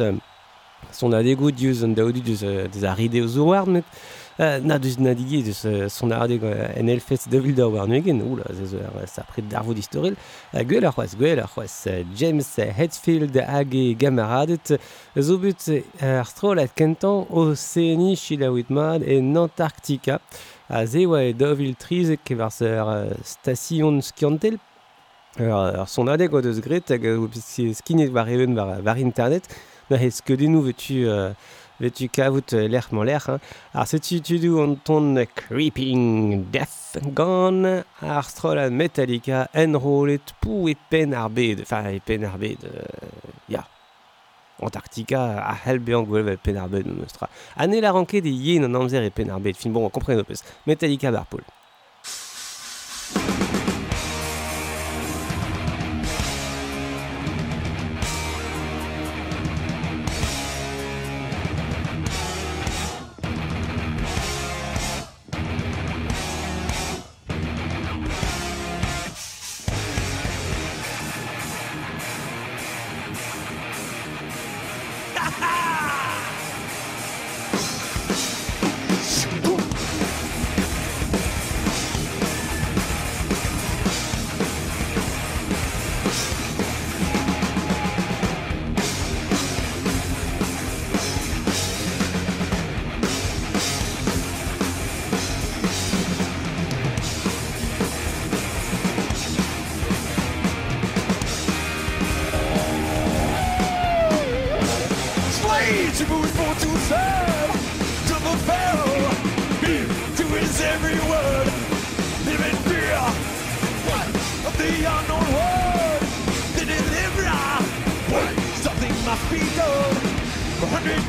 son 0.93 1.15
a 1.15 1.23
diouz 1.23 1.83
an 1.83 1.95
daodu 1.97 2.21
deus, 2.21 2.45
deus 2.45 2.85
ar 2.85 3.01
ideo 3.01 3.27
zo 3.29 3.49
war 3.49 3.65
met 3.65 3.85
Na 4.41 4.79
deus 4.79 4.97
na 4.97 5.13
digi 5.13 5.43
deus 5.45 5.67
son 5.93 6.15
aradeg 6.17 6.41
en 6.49 6.89
elfet 6.89 7.27
de 7.29 7.39
vil 7.45 7.53
da 7.53 7.67
war 7.69 7.85
nuegen, 7.87 8.23
oula, 8.25 8.47
zezo 8.57 8.79
er 8.81 9.09
sa 9.11 9.21
pret 9.29 9.45
d'arvo 9.45 9.75
d'historil. 9.77 10.17
Gwell 10.65 10.87
ar 10.89 10.95
c'hoaz, 10.97 11.13
gwell 11.21 11.43
ar 11.43 11.51
c'hoaz, 11.53 11.75
James 12.17 12.49
Hetfield 12.57 13.37
hag 13.37 13.75
e 13.77 13.93
gamaradet, 14.01 14.79
zo 15.21 15.37
but 15.43 15.67
ar 16.01 16.25
strolat 16.25 16.73
kentan 16.73 17.27
o 17.29 17.51
seeni 17.53 18.15
chilawit 18.17 18.73
mad 18.73 19.05
en 19.05 19.37
antarctica 19.37 20.23
A 20.73 20.87
ze 20.87 21.05
oa 21.05 21.21
e 21.27 21.33
dovil 21.35 21.75
triz 21.75 22.17
kevars 22.25 22.63
ar 22.63 23.13
station 23.25 24.01
skiantel 24.01 24.57
Ur, 25.37 25.51
ur 25.83 25.89
son 25.91 26.09
adeg 26.09 26.33
oa 26.33 26.41
deus 26.41 26.65
gret 26.65 26.89
hag 26.89 27.05
skine 27.77 28.09
war 28.15 28.29
even 28.29 28.57
war, 28.57 28.81
war 28.81 28.97
internet, 28.97 29.53
na 29.91 30.01
hez 30.01 30.23
skeudennou 30.23 30.63
vetu... 30.63 31.05
Euh, 31.05 31.35
le 31.81 31.91
tukaout 31.91 32.53
l'erf 32.53 32.93
l'air. 32.93 33.39
Ar 33.75 33.87
setu 33.89 34.21
tudu 34.21 34.59
an 34.61 34.77
ton 34.85 35.25
Creeping 35.35 36.47
Death 36.53 36.99
Gone 37.15 37.85
ar 38.03 38.29
stroll 38.31 38.71
Metallica 38.71 39.49
enrolet 39.55 40.35
pou 40.41 40.69
e 40.69 40.77
pen 40.91 41.15
enfin 41.15 41.91
e 41.91 42.01
pen 42.05 42.25
euh, 42.25 42.85
ya. 43.49 43.67
Antarctica 44.61 45.41
a 45.41 45.55
Helbeang 45.55 46.05
Gwelvel 46.07 46.39
Penarbed 46.39 46.87
Nostra. 46.87 47.29
Anne 47.57 47.81
la 47.81 47.93
ranquée 47.93 48.21
des 48.21 48.31
Yin 48.31 48.65
en 48.65 48.75
Amzer 48.75 49.03
et 49.03 49.11
Penarbed, 49.11 49.57
film 49.57 49.75
bon, 49.75 49.87
on 49.87 49.91
comprenez 49.91 50.19
Lopez. 50.19 50.43
Metallica 50.67 51.11
Barpool. 51.11 51.43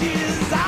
desire. 0.02 0.61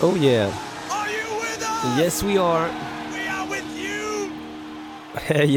Oh 0.00 0.14
yeah. 0.14 0.48
Yes 1.98 2.22
we 2.22 2.38
are. 2.38 2.70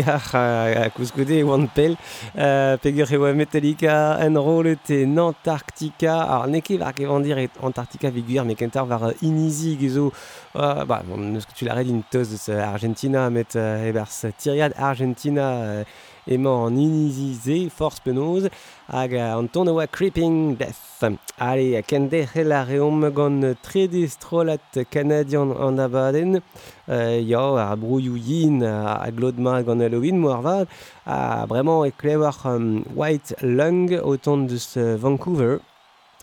ja, 0.02 0.88
kuskoude 0.96 1.44
oan 1.46 1.68
pel, 1.70 1.94
uh, 2.34 2.74
peger 2.82 3.12
e 3.14 3.20
oa 3.22 3.36
Metallica, 3.38 4.18
enrolet 4.26 4.90
e 4.90 5.04
Antarctica, 5.06 6.16
ar 6.26 6.48
neke 6.50 6.80
var 6.82 6.96
kevan 6.98 7.22
dir 7.22 7.38
Antarctica 7.62 8.10
viguer, 8.10 8.44
me 8.44 8.56
kentar 8.56 8.88
var 8.90 9.14
inizi 9.22 9.76
gezo, 9.78 10.10
uh, 10.56 10.86
ba, 10.86 11.04
bon, 11.06 11.38
que 11.38 11.54
tu 11.54 11.66
l'arred 11.66 11.88
in 11.88 12.02
toz 12.10 12.50
euh, 12.50 12.66
Argentina, 12.66 13.30
met 13.30 13.56
euh, 13.56 13.90
ebers 13.90 14.26
tiriad 14.40 14.74
Argentina, 14.76 15.52
euh, 15.52 15.84
emañ 16.28 16.68
an 16.68 16.78
inizize 16.78 17.70
force 17.72 18.00
penoz 18.04 18.50
hag 18.88 19.14
an 19.14 19.48
ton 19.48 19.68
oa 19.68 19.88
Creeping 19.88 20.56
Death. 20.56 21.04
Ale, 21.40 21.78
a 21.78 21.82
kendechel 21.82 22.52
a 22.52 22.64
reom 22.64 23.10
gant 23.10 23.58
tre 23.64 23.88
destrolat 23.88 24.62
kanadian 24.92 25.50
an 25.58 25.80
abaden, 25.80 26.42
euh, 26.90 27.20
ya 27.22 27.56
ar 27.58 27.78
brouioù 27.78 28.18
yin 28.18 28.62
a, 28.62 29.02
a 29.02 29.12
glodma 29.12 29.64
gant 29.64 29.82
Halloween 29.82 30.20
moar 30.20 30.42
vad, 30.42 30.68
a 31.06 31.48
bremañ 31.48 31.88
e 31.88 31.92
klewar 31.92 32.38
um, 32.46 32.84
White 32.96 33.34
Lung 33.42 33.90
o 34.04 34.16
ton 34.18 34.46
deus 34.46 34.78
uh, 34.78 34.96
Vancouver, 34.98 35.60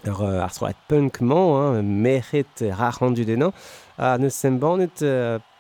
ur 0.07 0.23
ar 0.23 0.51
strolat 0.51 0.79
punk-mañ, 0.89 1.83
rar 1.83 2.79
ra 2.79 2.91
rendu 3.01 3.25
denan, 3.25 3.53
a 3.99 4.17
neus 4.19 4.35
sembanet 4.39 5.03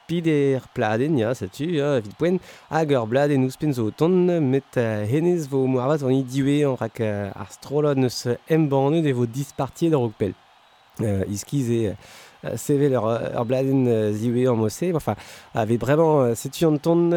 pid 0.09 0.29
er 0.33 0.65
pladen, 0.75 1.19
ya, 1.21 1.35
setu, 1.37 1.69
ya, 1.77 1.95
vid 2.03 2.15
poen, 2.21 2.41
hag 2.73 2.95
ur 2.97 3.09
bladen 3.11 3.45
ouspen 3.47 3.75
zo 3.77 3.91
ton, 3.93 4.17
met 4.49 4.81
uh, 4.81 5.05
henez 5.09 5.47
vo 5.53 5.67
moarvat 5.71 6.07
an 6.09 6.17
idiwe 6.17 6.63
an 6.71 6.79
rak 6.81 7.03
uh, 7.05 7.29
ar 7.37 7.53
strolod 7.53 8.01
neus 8.01 8.25
embanne 8.49 9.05
de 9.05 9.13
vo 9.17 9.29
dispartiet 9.29 9.93
ar 9.93 10.09
okpel. 10.09 10.35
Uh, 10.99 11.23
iskiz 11.31 11.69
e... 11.71 11.85
Uh, 11.93 12.17
Euh, 12.45 12.57
CV 12.57 12.89
leur, 12.89 13.07
leur 13.07 13.45
bladen 13.45 13.89
euh, 13.89 14.13
ziwe 14.13 14.49
en 14.49 14.57
mossé. 14.57 14.93
Enfin, 14.95 15.15
avait 15.55 15.77
vraiment, 15.77 16.35
c'est 16.35 16.61
une 16.61 16.79
tonne, 16.79 17.11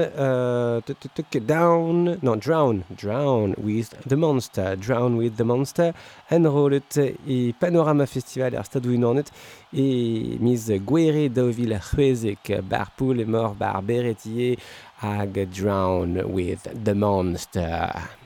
down, 1.47 2.17
non, 2.24 2.36
drown, 2.36 2.84
drown 3.01 3.53
with 3.61 3.89
the 4.07 4.13
monster, 4.13 4.76
drown 4.76 5.15
with 5.15 5.36
the 5.36 5.43
monster, 5.43 5.91
enrollet 6.32 6.82
et 7.28 7.53
Panorama 7.59 8.05
Festival, 8.05 8.55
ar 8.55 8.65
stadou 8.65 8.93
inornet, 8.93 9.30
et 9.74 10.38
mise 10.39 10.74
guere 10.86 11.30
daovil 11.30 11.78
chwezek, 11.80 12.53
bar 12.63 12.91
poul 12.97 13.22
et 13.22 13.26
mort, 13.26 13.55
bar 13.55 13.82
beretier, 13.84 14.57
drown 15.51 16.22
with 16.26 16.67
the 16.84 16.95
monster. 16.95 18.20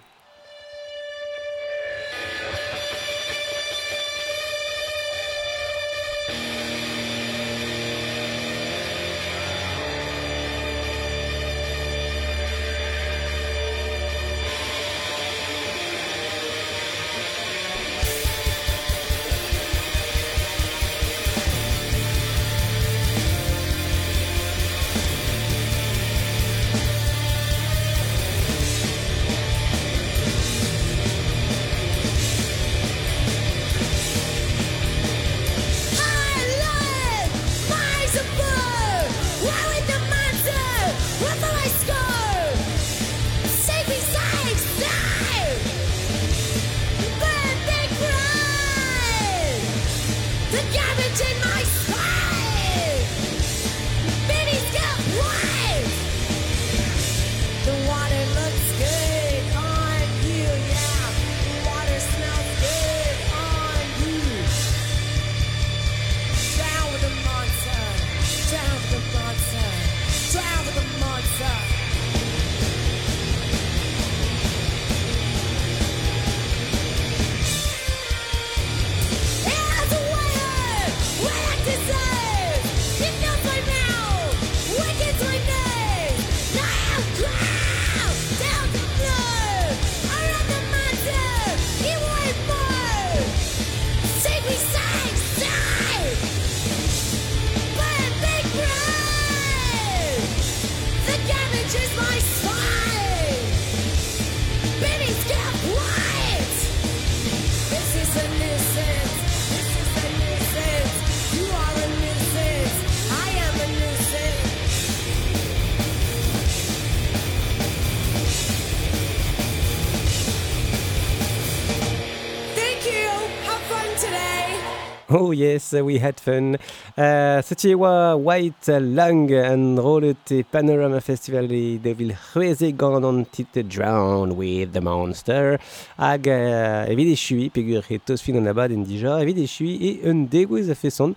Oh 125.08 125.30
yes, 125.30 125.72
we 125.74 126.00
had 126.00 126.20
fun. 126.20 126.56
Uh, 126.98 127.38
Setu 127.46 127.78
oa 127.78 128.18
White 128.18 128.70
Lung 128.82 129.32
an 129.32 129.78
rolet 129.78 130.32
e 130.32 130.42
Panorama 130.42 131.00
Festival 131.00 131.52
e 131.52 131.78
devil 131.78 132.10
c'hweze 132.10 132.76
gant 132.76 133.06
an 133.06 133.26
tit 133.26 133.54
Drown 133.70 134.36
with 134.36 134.74
the 134.74 134.82
Monster. 134.82 135.60
Hag 136.00 136.28
uh, 136.28 136.90
evit 136.90 137.14
e 137.14 137.16
chui 137.16 137.52
pegur 137.52 137.86
e 137.88 138.00
tos 138.00 138.24
fin 138.24 138.38
an 138.38 138.48
abad 138.48 138.72
en 138.72 138.84
dija 138.84 139.22
evit 139.22 139.38
e 139.38 139.46
chui 139.46 139.78
e 139.78 140.10
un 140.10 140.26
degouez 140.26 140.72
a 140.72 140.76
feson. 140.76 141.14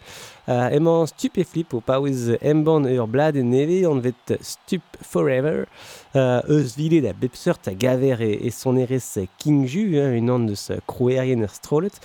Uh, 0.47 0.69
emañ 0.77 1.09
stup 1.09 1.39
e 1.39 1.45
flip 1.45 1.73
o 1.73 1.81
paouez 1.81 2.37
emban 2.43 2.85
ur 2.85 3.09
blad 3.09 3.37
e 3.37 3.43
neve 3.43 3.87
an 3.89 4.05
vet 4.05 4.37
stup 4.45 4.85
forever. 5.01 5.65
Uh, 6.13 6.45
eus 6.45 6.77
vile 6.77 7.01
da 7.01 7.15
bepseurt 7.17 7.69
a 7.69 7.73
gaver 7.73 8.21
e, 8.21 8.35
e 8.49 8.51
son 8.51 8.77
erez 8.77 9.17
King 9.39 9.65
Ju, 9.65 9.95
hein, 9.97 10.21
un 10.21 10.35
an 10.35 10.47
deus 10.53 10.69
krouerien 10.85 11.41
ur 11.41 11.53
strolet. 11.57 11.97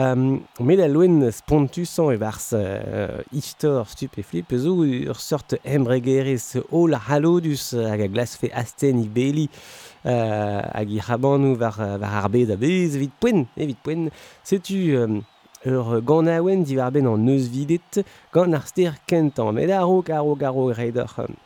Um, 0.00 0.46
met 0.60 0.78
a 0.80 0.86
loen 0.88 1.32
spontusan 1.34 2.14
e 2.14 2.18
vars 2.20 2.52
uh, 2.56 3.18
istor 3.36 3.82
stup 3.90 4.14
e 4.16 4.22
flip 4.24 4.54
zo 4.62 4.72
ur 4.86 5.18
sort 5.20 5.56
embregerez 5.66 6.46
ol 6.70 6.94
halodus 7.08 7.66
hag 7.74 8.04
a 8.06 8.08
glasfe 8.08 8.48
asten 8.62 9.02
i 9.02 9.08
beli 9.16 9.48
uh, 9.50 10.62
hag 10.72 10.94
i 10.94 11.02
rabannou 11.04 11.58
var, 11.60 11.76
var 12.00 12.16
arbed 12.22 12.54
a 12.54 12.56
bez 12.56 12.96
evit 12.96 13.12
poen, 13.20 13.44
evit 13.58 13.82
poen. 13.84 14.08
Setu 14.46 14.78
um, 15.02 15.20
ur 15.68 15.92
gant 16.06 16.32
aouen 16.32 16.64
divar 16.64 16.94
ben 16.94 17.10
an 17.10 17.26
neus 17.26 17.50
videt 17.52 18.00
gant 18.32 18.56
ar 18.56 18.64
ster 18.70 18.96
kentan. 19.10 19.52
Met 19.58 19.74
a 19.74 19.82
ro 19.84 20.00
karo 20.06 20.38
garo, 20.38 20.70
reidor 20.80 21.12
um, 21.26 21.36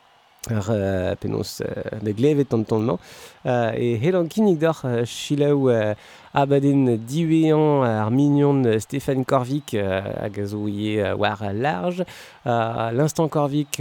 ur 0.50 0.70
uh, 0.70 1.14
penos 1.16 1.60
uh, 1.64 1.98
beglevet 2.04 2.52
an 2.52 2.64
tonman 2.68 2.98
uh, 2.98 3.72
e 3.72 3.94
helan 4.02 4.28
kinik 4.28 4.58
d'or 4.60 4.82
uh, 4.84 5.00
chilaou 5.08 5.70
uh, 5.72 5.94
Abaden 6.34 6.96
Diwean, 6.96 7.84
Arminion, 7.84 8.78
Stéphane 8.80 9.24
Korvik, 9.24 9.74
euh, 9.74 10.02
Agazouillé, 10.20 11.00
euh, 11.00 11.14
War 11.14 11.52
Large, 11.54 12.04
euh, 12.46 12.90
L'Instant 12.90 13.28
Korvik, 13.28 13.80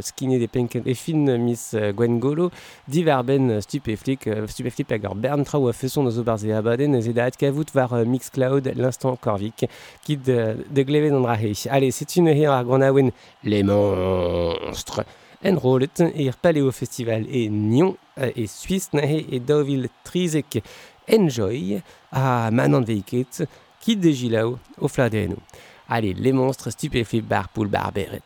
Skinny 0.00 0.40
des 0.40 0.48
Pink 0.48 0.76
et 0.84 0.94
Fine, 0.94 1.36
Miss 1.38 1.76
Gwengolo, 1.96 2.50
Diverben, 2.88 3.60
Stupéflip, 3.60 4.28
Stupéflip, 4.48 4.90
Agor 4.90 5.14
Bern, 5.14 5.44
Trau, 5.44 5.72
Fesson, 5.72 6.02
Nozobarz 6.02 6.44
et 6.44 6.52
Abaden, 6.52 7.00
Zedaat 7.00 7.32
Kavout, 7.32 7.66
Var 7.72 8.04
Mixcloud, 8.04 8.72
L'Instant 8.74 9.16
Korvik, 9.16 9.66
Kid 10.02 10.24
de 10.24 10.82
Gleven 10.82 11.24
Allez, 11.70 11.90
c'est 11.92 12.16
une 12.16 12.28
Hera 12.28 12.64
Granawen, 12.64 13.12
les 13.44 13.62
monstres. 13.62 15.04
Enrollet, 15.44 15.88
Irpaléo 16.16 16.72
Festival 16.72 17.26
et 17.30 17.50
Nyon 17.50 17.96
et 18.16 18.46
Suisse 18.46 18.90
et 18.94 19.40
Deauville 19.40 19.88
Trizek. 20.02 20.62
Enjoy 21.10 21.82
à 22.12 22.50
Manan 22.50 22.82
Veiket, 22.82 23.44
qui 23.80 23.96
dégilao 23.96 24.58
au 24.80 24.88
Fladeno. 24.88 25.36
Allez, 25.88 26.14
les 26.14 26.32
monstres 26.32 26.70
stupéfiés 26.70 27.22
par 27.22 27.48
Poul 27.48 27.68
Barberet. 27.68 28.22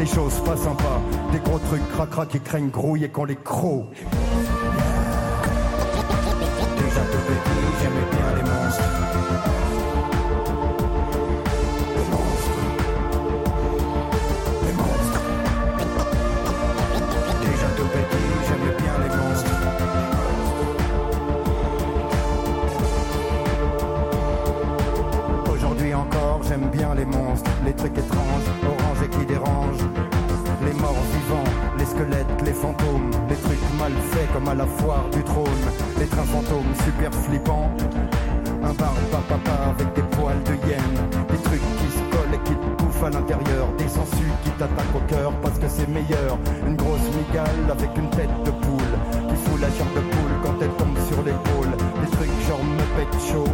Des 0.00 0.06
choses 0.06 0.40
pas 0.46 0.56
sympas, 0.56 1.00
des 1.30 1.38
gros 1.40 1.58
trucs 1.58 1.86
cracra 1.92 2.24
qui 2.24 2.40
craignent 2.40 2.70
grouille 2.70 3.04
et 3.04 3.10
qu'on 3.10 3.24
les 3.24 3.36
crocs. 3.36 3.84
Déjà 6.78 7.02
tout 7.12 7.18
j'aimais 7.80 8.06
bien 8.10 8.36
les 8.36 8.42
monstres. 8.42 8.99
Comme 34.40 34.48
à 34.48 34.54
la 34.54 34.66
foire 34.66 35.08
du 35.12 35.22
trône, 35.22 35.64
les 35.98 36.06
trains 36.06 36.24
fantômes 36.24 36.72
super 36.84 37.12
flippants. 37.12 37.70
Un 38.62 38.72
bar 38.74 38.94
papa 39.28 39.56
avec 39.70 39.92
des 39.94 40.02
poils 40.16 40.42
de 40.44 40.54
hyène, 40.66 40.96
des 41.28 41.38
trucs 41.38 41.60
qui 41.60 41.88
se 41.90 42.02
collent 42.10 42.34
et 42.34 42.42
qui 42.44 42.54
te 42.54 42.82
bouffent 42.82 43.04
à 43.04 43.10
l'intérieur, 43.10 43.68
des 43.78 43.88
sangsues 43.88 44.34
qui 44.44 44.50
t'attaquent 44.50 44.96
au 44.96 45.04
cœur 45.08 45.32
parce 45.42 45.58
que 45.58 45.68
c'est 45.68 45.88
meilleur. 45.88 46.38
Une 46.66 46.76
grosse 46.76 47.08
migale 47.16 47.64
avec 47.70 47.90
une 47.96 48.10
tête 48.10 48.36
de 48.44 48.50
poule 48.50 48.94
qui 49.28 49.36
fout 49.36 49.60
la 49.60 49.70
chair 49.70 49.86
de 49.94 50.00
poule 50.00 50.34
quand 50.44 50.56
elle 50.60 50.74
tombe 50.76 50.98
sur 51.08 51.22
l'épaule. 51.22 51.72
Des 52.00 52.10
trucs 52.16 52.36
genre 52.48 52.64
me 52.64 52.86
pète 52.96 53.16
chaud. 53.20 53.52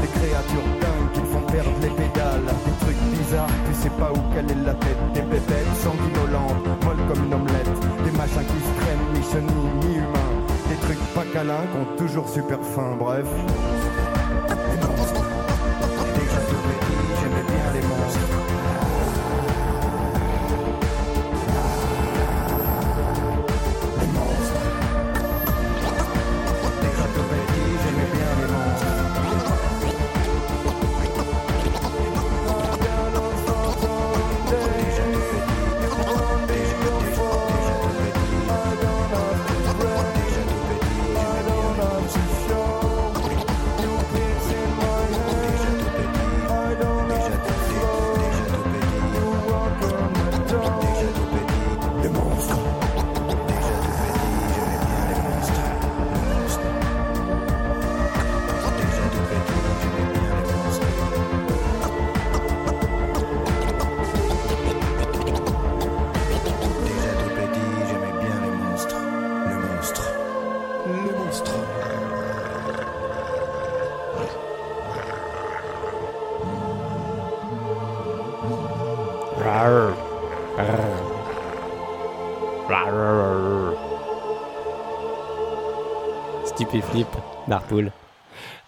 Des 0.00 0.08
créatures 0.08 0.70
dingues 0.80 1.12
qui 1.14 1.20
font 1.32 1.40
perdre 1.50 1.72
les 1.80 1.88
pédales 1.88 2.52
Des 2.66 2.84
trucs 2.84 3.02
bizarres, 3.16 3.48
tu 3.66 3.74
sais 3.74 3.90
pas 3.98 4.12
où 4.12 4.20
quelle 4.34 4.50
est 4.50 4.64
la 4.64 4.74
tête 4.74 5.00
Des 5.14 5.22
bébêtes 5.22 5.74
sanguinolentes, 5.82 6.84
molles 6.84 7.06
comme 7.08 7.24
une 7.24 7.34
omelette 7.34 7.85
machins 8.16 8.44
qui 8.44 8.60
se 8.60 8.72
traînent, 8.80 9.06
ni 9.14 9.22
chenilles, 9.22 9.88
ni 9.88 9.96
humains 9.96 10.36
Des 10.68 10.76
trucs 10.76 11.14
pas 11.14 11.24
câlins, 11.32 11.66
qui 11.70 11.78
ont 11.78 11.96
toujours 11.96 12.28
super 12.28 12.58
faim, 12.62 12.96
bref 12.98 13.26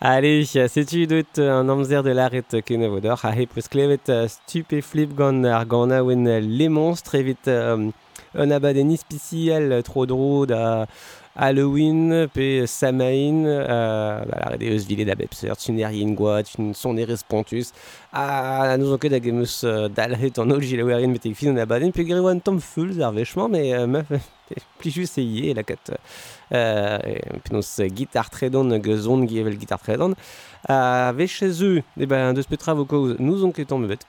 Allez, 0.09 0.47
setu 0.73 1.03
deuet 1.05 1.39
an 1.39 1.69
amzer 1.69 2.01
de 2.07 2.15
laret 2.17 2.55
kene 2.65 2.89
vodor, 2.89 3.19
ha 3.21 3.33
heus 3.37 3.67
klevet 3.69 4.09
stupe 4.33 4.79
flip 4.81 5.11
gant 5.19 5.45
ar 5.45 5.67
gant 5.69 5.93
aouen 5.93 6.23
lemonstre 6.41 7.19
evit 7.19 7.51
um, 7.53 7.91
euh, 7.91 8.45
un 8.45 8.55
abadenn 8.57 8.95
ispiciel 8.95 9.83
tro 9.85 10.07
dro 10.09 10.47
da 10.49 10.63
euh, 10.63 10.87
Halloween 11.37 12.27
pe 12.33 12.65
Samain 12.65 13.45
euh, 13.45 14.25
bah, 14.25 14.39
la 14.47 14.49
redeus 14.55 14.89
vile 14.89 15.05
da 15.05 15.15
bepser 15.15 15.61
tun 15.61 15.77
erien 15.77 16.17
gwa 16.17 16.41
tun 16.43 16.73
son 16.73 16.97
erez 16.97 17.27
pontus 17.29 17.75
a 18.11 18.79
nous 18.79 18.95
anket 18.97 19.13
da 19.13 19.21
gemeus 19.21 19.61
euh, 19.65 19.91
dalhet 19.93 20.41
an 20.41 20.57
ol 20.57 20.65
jilaouerien 20.65 21.13
metek 21.13 21.37
fin 21.37 21.53
an 21.53 21.61
abadenn 21.67 21.93
pe 21.93 22.09
grewan 22.09 22.41
tom 22.41 22.65
fulz 22.65 22.97
ar 23.05 23.13
mais 23.13 23.87
meuf 23.87 24.38
plus 24.79 24.91
juste 24.91 25.19
essayé 25.19 25.55
la 25.55 25.63
quatre 25.63 25.93
puis 26.51 27.53
nous 27.53 27.63
c'est 27.63 27.89
guitare 27.89 28.31
très 28.31 28.51
donne 28.51 28.81
que 28.81 29.27
qui 29.27 29.39
avait 29.39 29.51
le 29.51 29.57
guitare 29.57 29.81
très 29.81 29.97
donne 29.97 30.15
avec 30.65 31.29
chez 31.29 31.63
eux 31.65 31.83
et 31.99 32.07
ben 32.07 32.33
de 32.33 32.43
ce 32.43 32.49
petit 32.49 32.59
travaux 32.59 32.85
cause 32.85 33.17
nous 33.19 33.45
ont 33.45 33.53
quittant 33.53 33.79
me 33.79 33.87
bête 33.87 34.07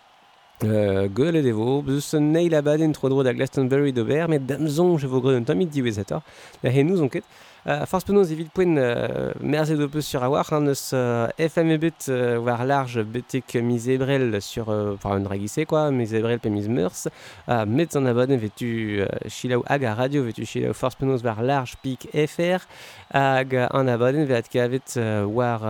Gueule 0.61 1.37
et 1.37 1.41
dévot, 1.41 1.85
ce 2.01 2.17
n'est 2.17 2.49
la 2.49 2.61
bad 2.61 2.81
intro 2.81 3.07
droit 3.07 3.25
à 3.25 3.33
Glastonbury 3.33 3.93
d'Aubert, 3.93 4.27
mais 4.27 4.39
d'Amazon, 4.39 4.97
je 4.97 5.07
vous 5.07 5.21
gré 5.21 5.37
un 5.37 5.43
temps 5.43 5.55
midi 5.55 5.81
ou 5.81 5.89
7 5.89 6.11
heures, 6.11 6.21
et 6.65 6.83
nous 6.83 7.01
enquête. 7.01 7.23
quitte. 7.23 7.48
Force 7.85 8.07
penaos 8.07 8.31
evit 8.33 8.47
poen 8.49 8.79
uh, 8.81 9.29
merzet 9.45 9.77
o 9.83 9.85
peus 9.93 10.07
sur 10.09 10.23
a 10.25 10.29
war, 10.31 10.47
hein, 10.49 10.63
neus 10.65 10.87
uh, 10.97 11.27
FM 11.37 11.75
ebet 11.75 12.07
uh, 12.09 12.39
war 12.41 12.63
large 12.65 13.03
betek 13.05 13.59
miz 13.61 13.85
ebrel 13.93 14.39
sur, 14.41 14.71
enfin, 14.95 15.19
un 15.19 15.27
dragissé, 15.27 15.67
quoi, 15.69 15.91
miz 15.93 16.15
ebrel 16.17 16.41
pe 16.41 16.49
miz 16.49 16.65
meurs, 16.65 17.05
uh, 17.45 17.67
met 17.69 17.93
an 17.99 18.09
abonne 18.09 18.39
vetu 18.41 19.05
chilaou 19.29 19.61
hag 19.69 19.85
a 19.85 19.93
radio, 19.99 20.23
vetu 20.25 20.47
chilaou 20.49 20.73
Force 20.73 20.97
penaos 20.97 21.21
war 21.27 21.43
large 21.45 21.77
pik 21.83 22.07
FR, 22.09 22.65
hag 23.13 23.53
an 23.69 23.93
abonne 23.93 24.25
vet 24.25 24.49
kavet 24.49 24.97
war, 25.29 25.69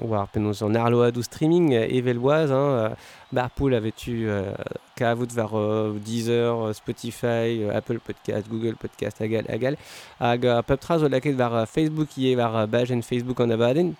war 0.00 0.32
penaos 0.32 0.64
an 0.64 0.80
arloa 0.80 1.12
do 1.12 1.20
streaming 1.26 1.74
evel 1.76 2.24
oaz, 2.24 2.56
hein, 2.56 2.96
bar 3.32 3.50
avait 3.74 3.92
a 4.06 4.10
euh, 4.10 4.54
kavout 4.98 5.34
var 5.36 5.54
uh, 5.54 5.94
Deezer, 6.06 6.74
Spotify, 6.74 7.62
uh, 7.62 7.76
Apple 7.78 8.00
Podcast, 8.02 8.50
Google 8.50 8.74
Podcast, 8.80 9.22
agal, 9.22 9.46
agal. 9.48 9.78
Hag 10.18 10.44
uh, 10.44 10.58
pep 10.66 10.82
tra 10.82 10.98
zo 10.98 11.08
laket 11.08 11.38
var 11.38 11.54
uh, 11.62 11.66
Facebook 11.66 12.18
ie 12.18 12.34
var 12.36 12.62
uh, 12.62 12.66
bajen 12.66 13.02
Facebook 13.06 13.40
an 13.40 13.54
abaden. 13.54 13.94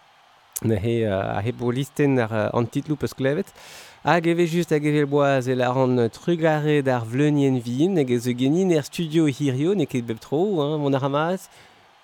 Ne 0.67 0.77
he, 0.83 0.97
uh, 1.07 1.39
he 1.45 1.53
bo 1.55 1.71
listen 1.71 2.19
ar 2.19 2.33
uh, 2.35 2.59
an 2.59 2.67
titlou 2.67 2.99
peus 2.99 3.15
klevet. 3.15 3.55
Hag 4.03 4.27
eve 4.27 4.47
just 4.51 4.75
hag 4.75 4.85
eve 4.87 5.07
boaz 5.07 5.47
e 5.49 5.55
la 5.55 5.71
ran 5.71 6.09
trugare 6.11 6.83
d'ar 6.83 7.07
vleunien 7.07 7.61
vin, 7.63 7.97
hag 7.99 8.11
ez 8.11 8.27
genin 8.35 8.75
er 8.75 8.83
studio 8.83 9.27
hirio, 9.27 9.75
ne 9.79 9.87
ket 9.87 10.07
bep 10.07 10.21
tro, 10.21 10.43
hein, 10.63 10.79
mon 10.83 10.99
aramaz. 10.99 11.47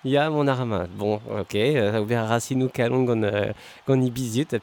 Ya, 0.05 0.29
mon. 0.29 0.85
Bon, 0.95 1.19
ok, 1.39 1.55
euh, 1.55 1.97
ober 1.99 2.13
a 2.17 2.25
rasinou 2.27 2.69
kalon 2.69 3.05
euh, 3.23 3.51
gant 3.87 3.99
ibiziet, 3.99 4.53
a 4.53 4.59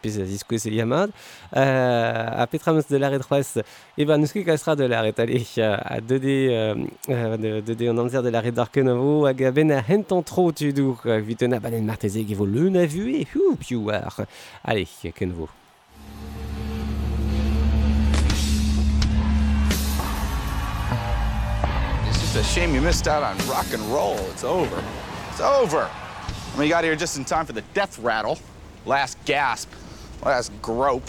yamad. 0.70 1.10
Euh, 1.56 2.28
a 2.30 2.46
petrameus 2.46 2.84
de 2.88 2.96
l'arret 2.96 3.18
c'hoaz, 3.18 3.58
e 3.98 4.04
ben 4.04 4.18
neus 4.18 4.30
ket 4.32 4.44
kastra 4.44 4.76
de 4.76 4.84
l'arret, 4.84 5.18
allez, 5.18 5.44
a 5.58 6.00
deude, 6.00 6.24
euh, 6.24 6.74
euh, 7.08 7.36
de- 7.36 7.60
deude 7.60 7.88
an 7.90 7.98
amzer 7.98 8.22
de 8.22 8.28
l'arret 8.28 8.52
d'arkenavo, 8.52 9.26
hag 9.26 9.42
a 9.42 9.50
a 9.78 10.22
tro 10.22 10.52
tu 10.52 10.72
dour, 10.72 11.00
euh, 11.06 11.18
vit 11.18 11.36
un 11.42 11.50
abaden 11.50 11.84
martezeg 11.84 12.30
evo 12.30 12.46
leun 12.46 12.76
a 12.76 12.86
vue, 12.86 13.26
hu, 13.34 13.56
piou 13.56 13.90
just 22.32 22.36
a 22.36 22.44
shame 22.44 22.76
you 22.76 22.80
missed 22.80 23.08
out 23.08 23.24
on 23.24 23.36
rock 23.48 23.66
and 23.74 23.82
roll. 23.92 24.16
It's 24.30 24.44
over. 24.44 24.80
It's 25.32 25.40
over. 25.40 25.88
I 25.90 26.58
mean, 26.58 26.64
you 26.64 26.68
got 26.68 26.84
here 26.84 26.94
just 26.94 27.16
in 27.16 27.24
time 27.24 27.46
for 27.46 27.54
the 27.54 27.62
death 27.72 27.98
rattle. 27.98 28.38
Last 28.84 29.16
gasp. 29.24 29.70
Last 30.22 30.52
grope. 30.60 31.08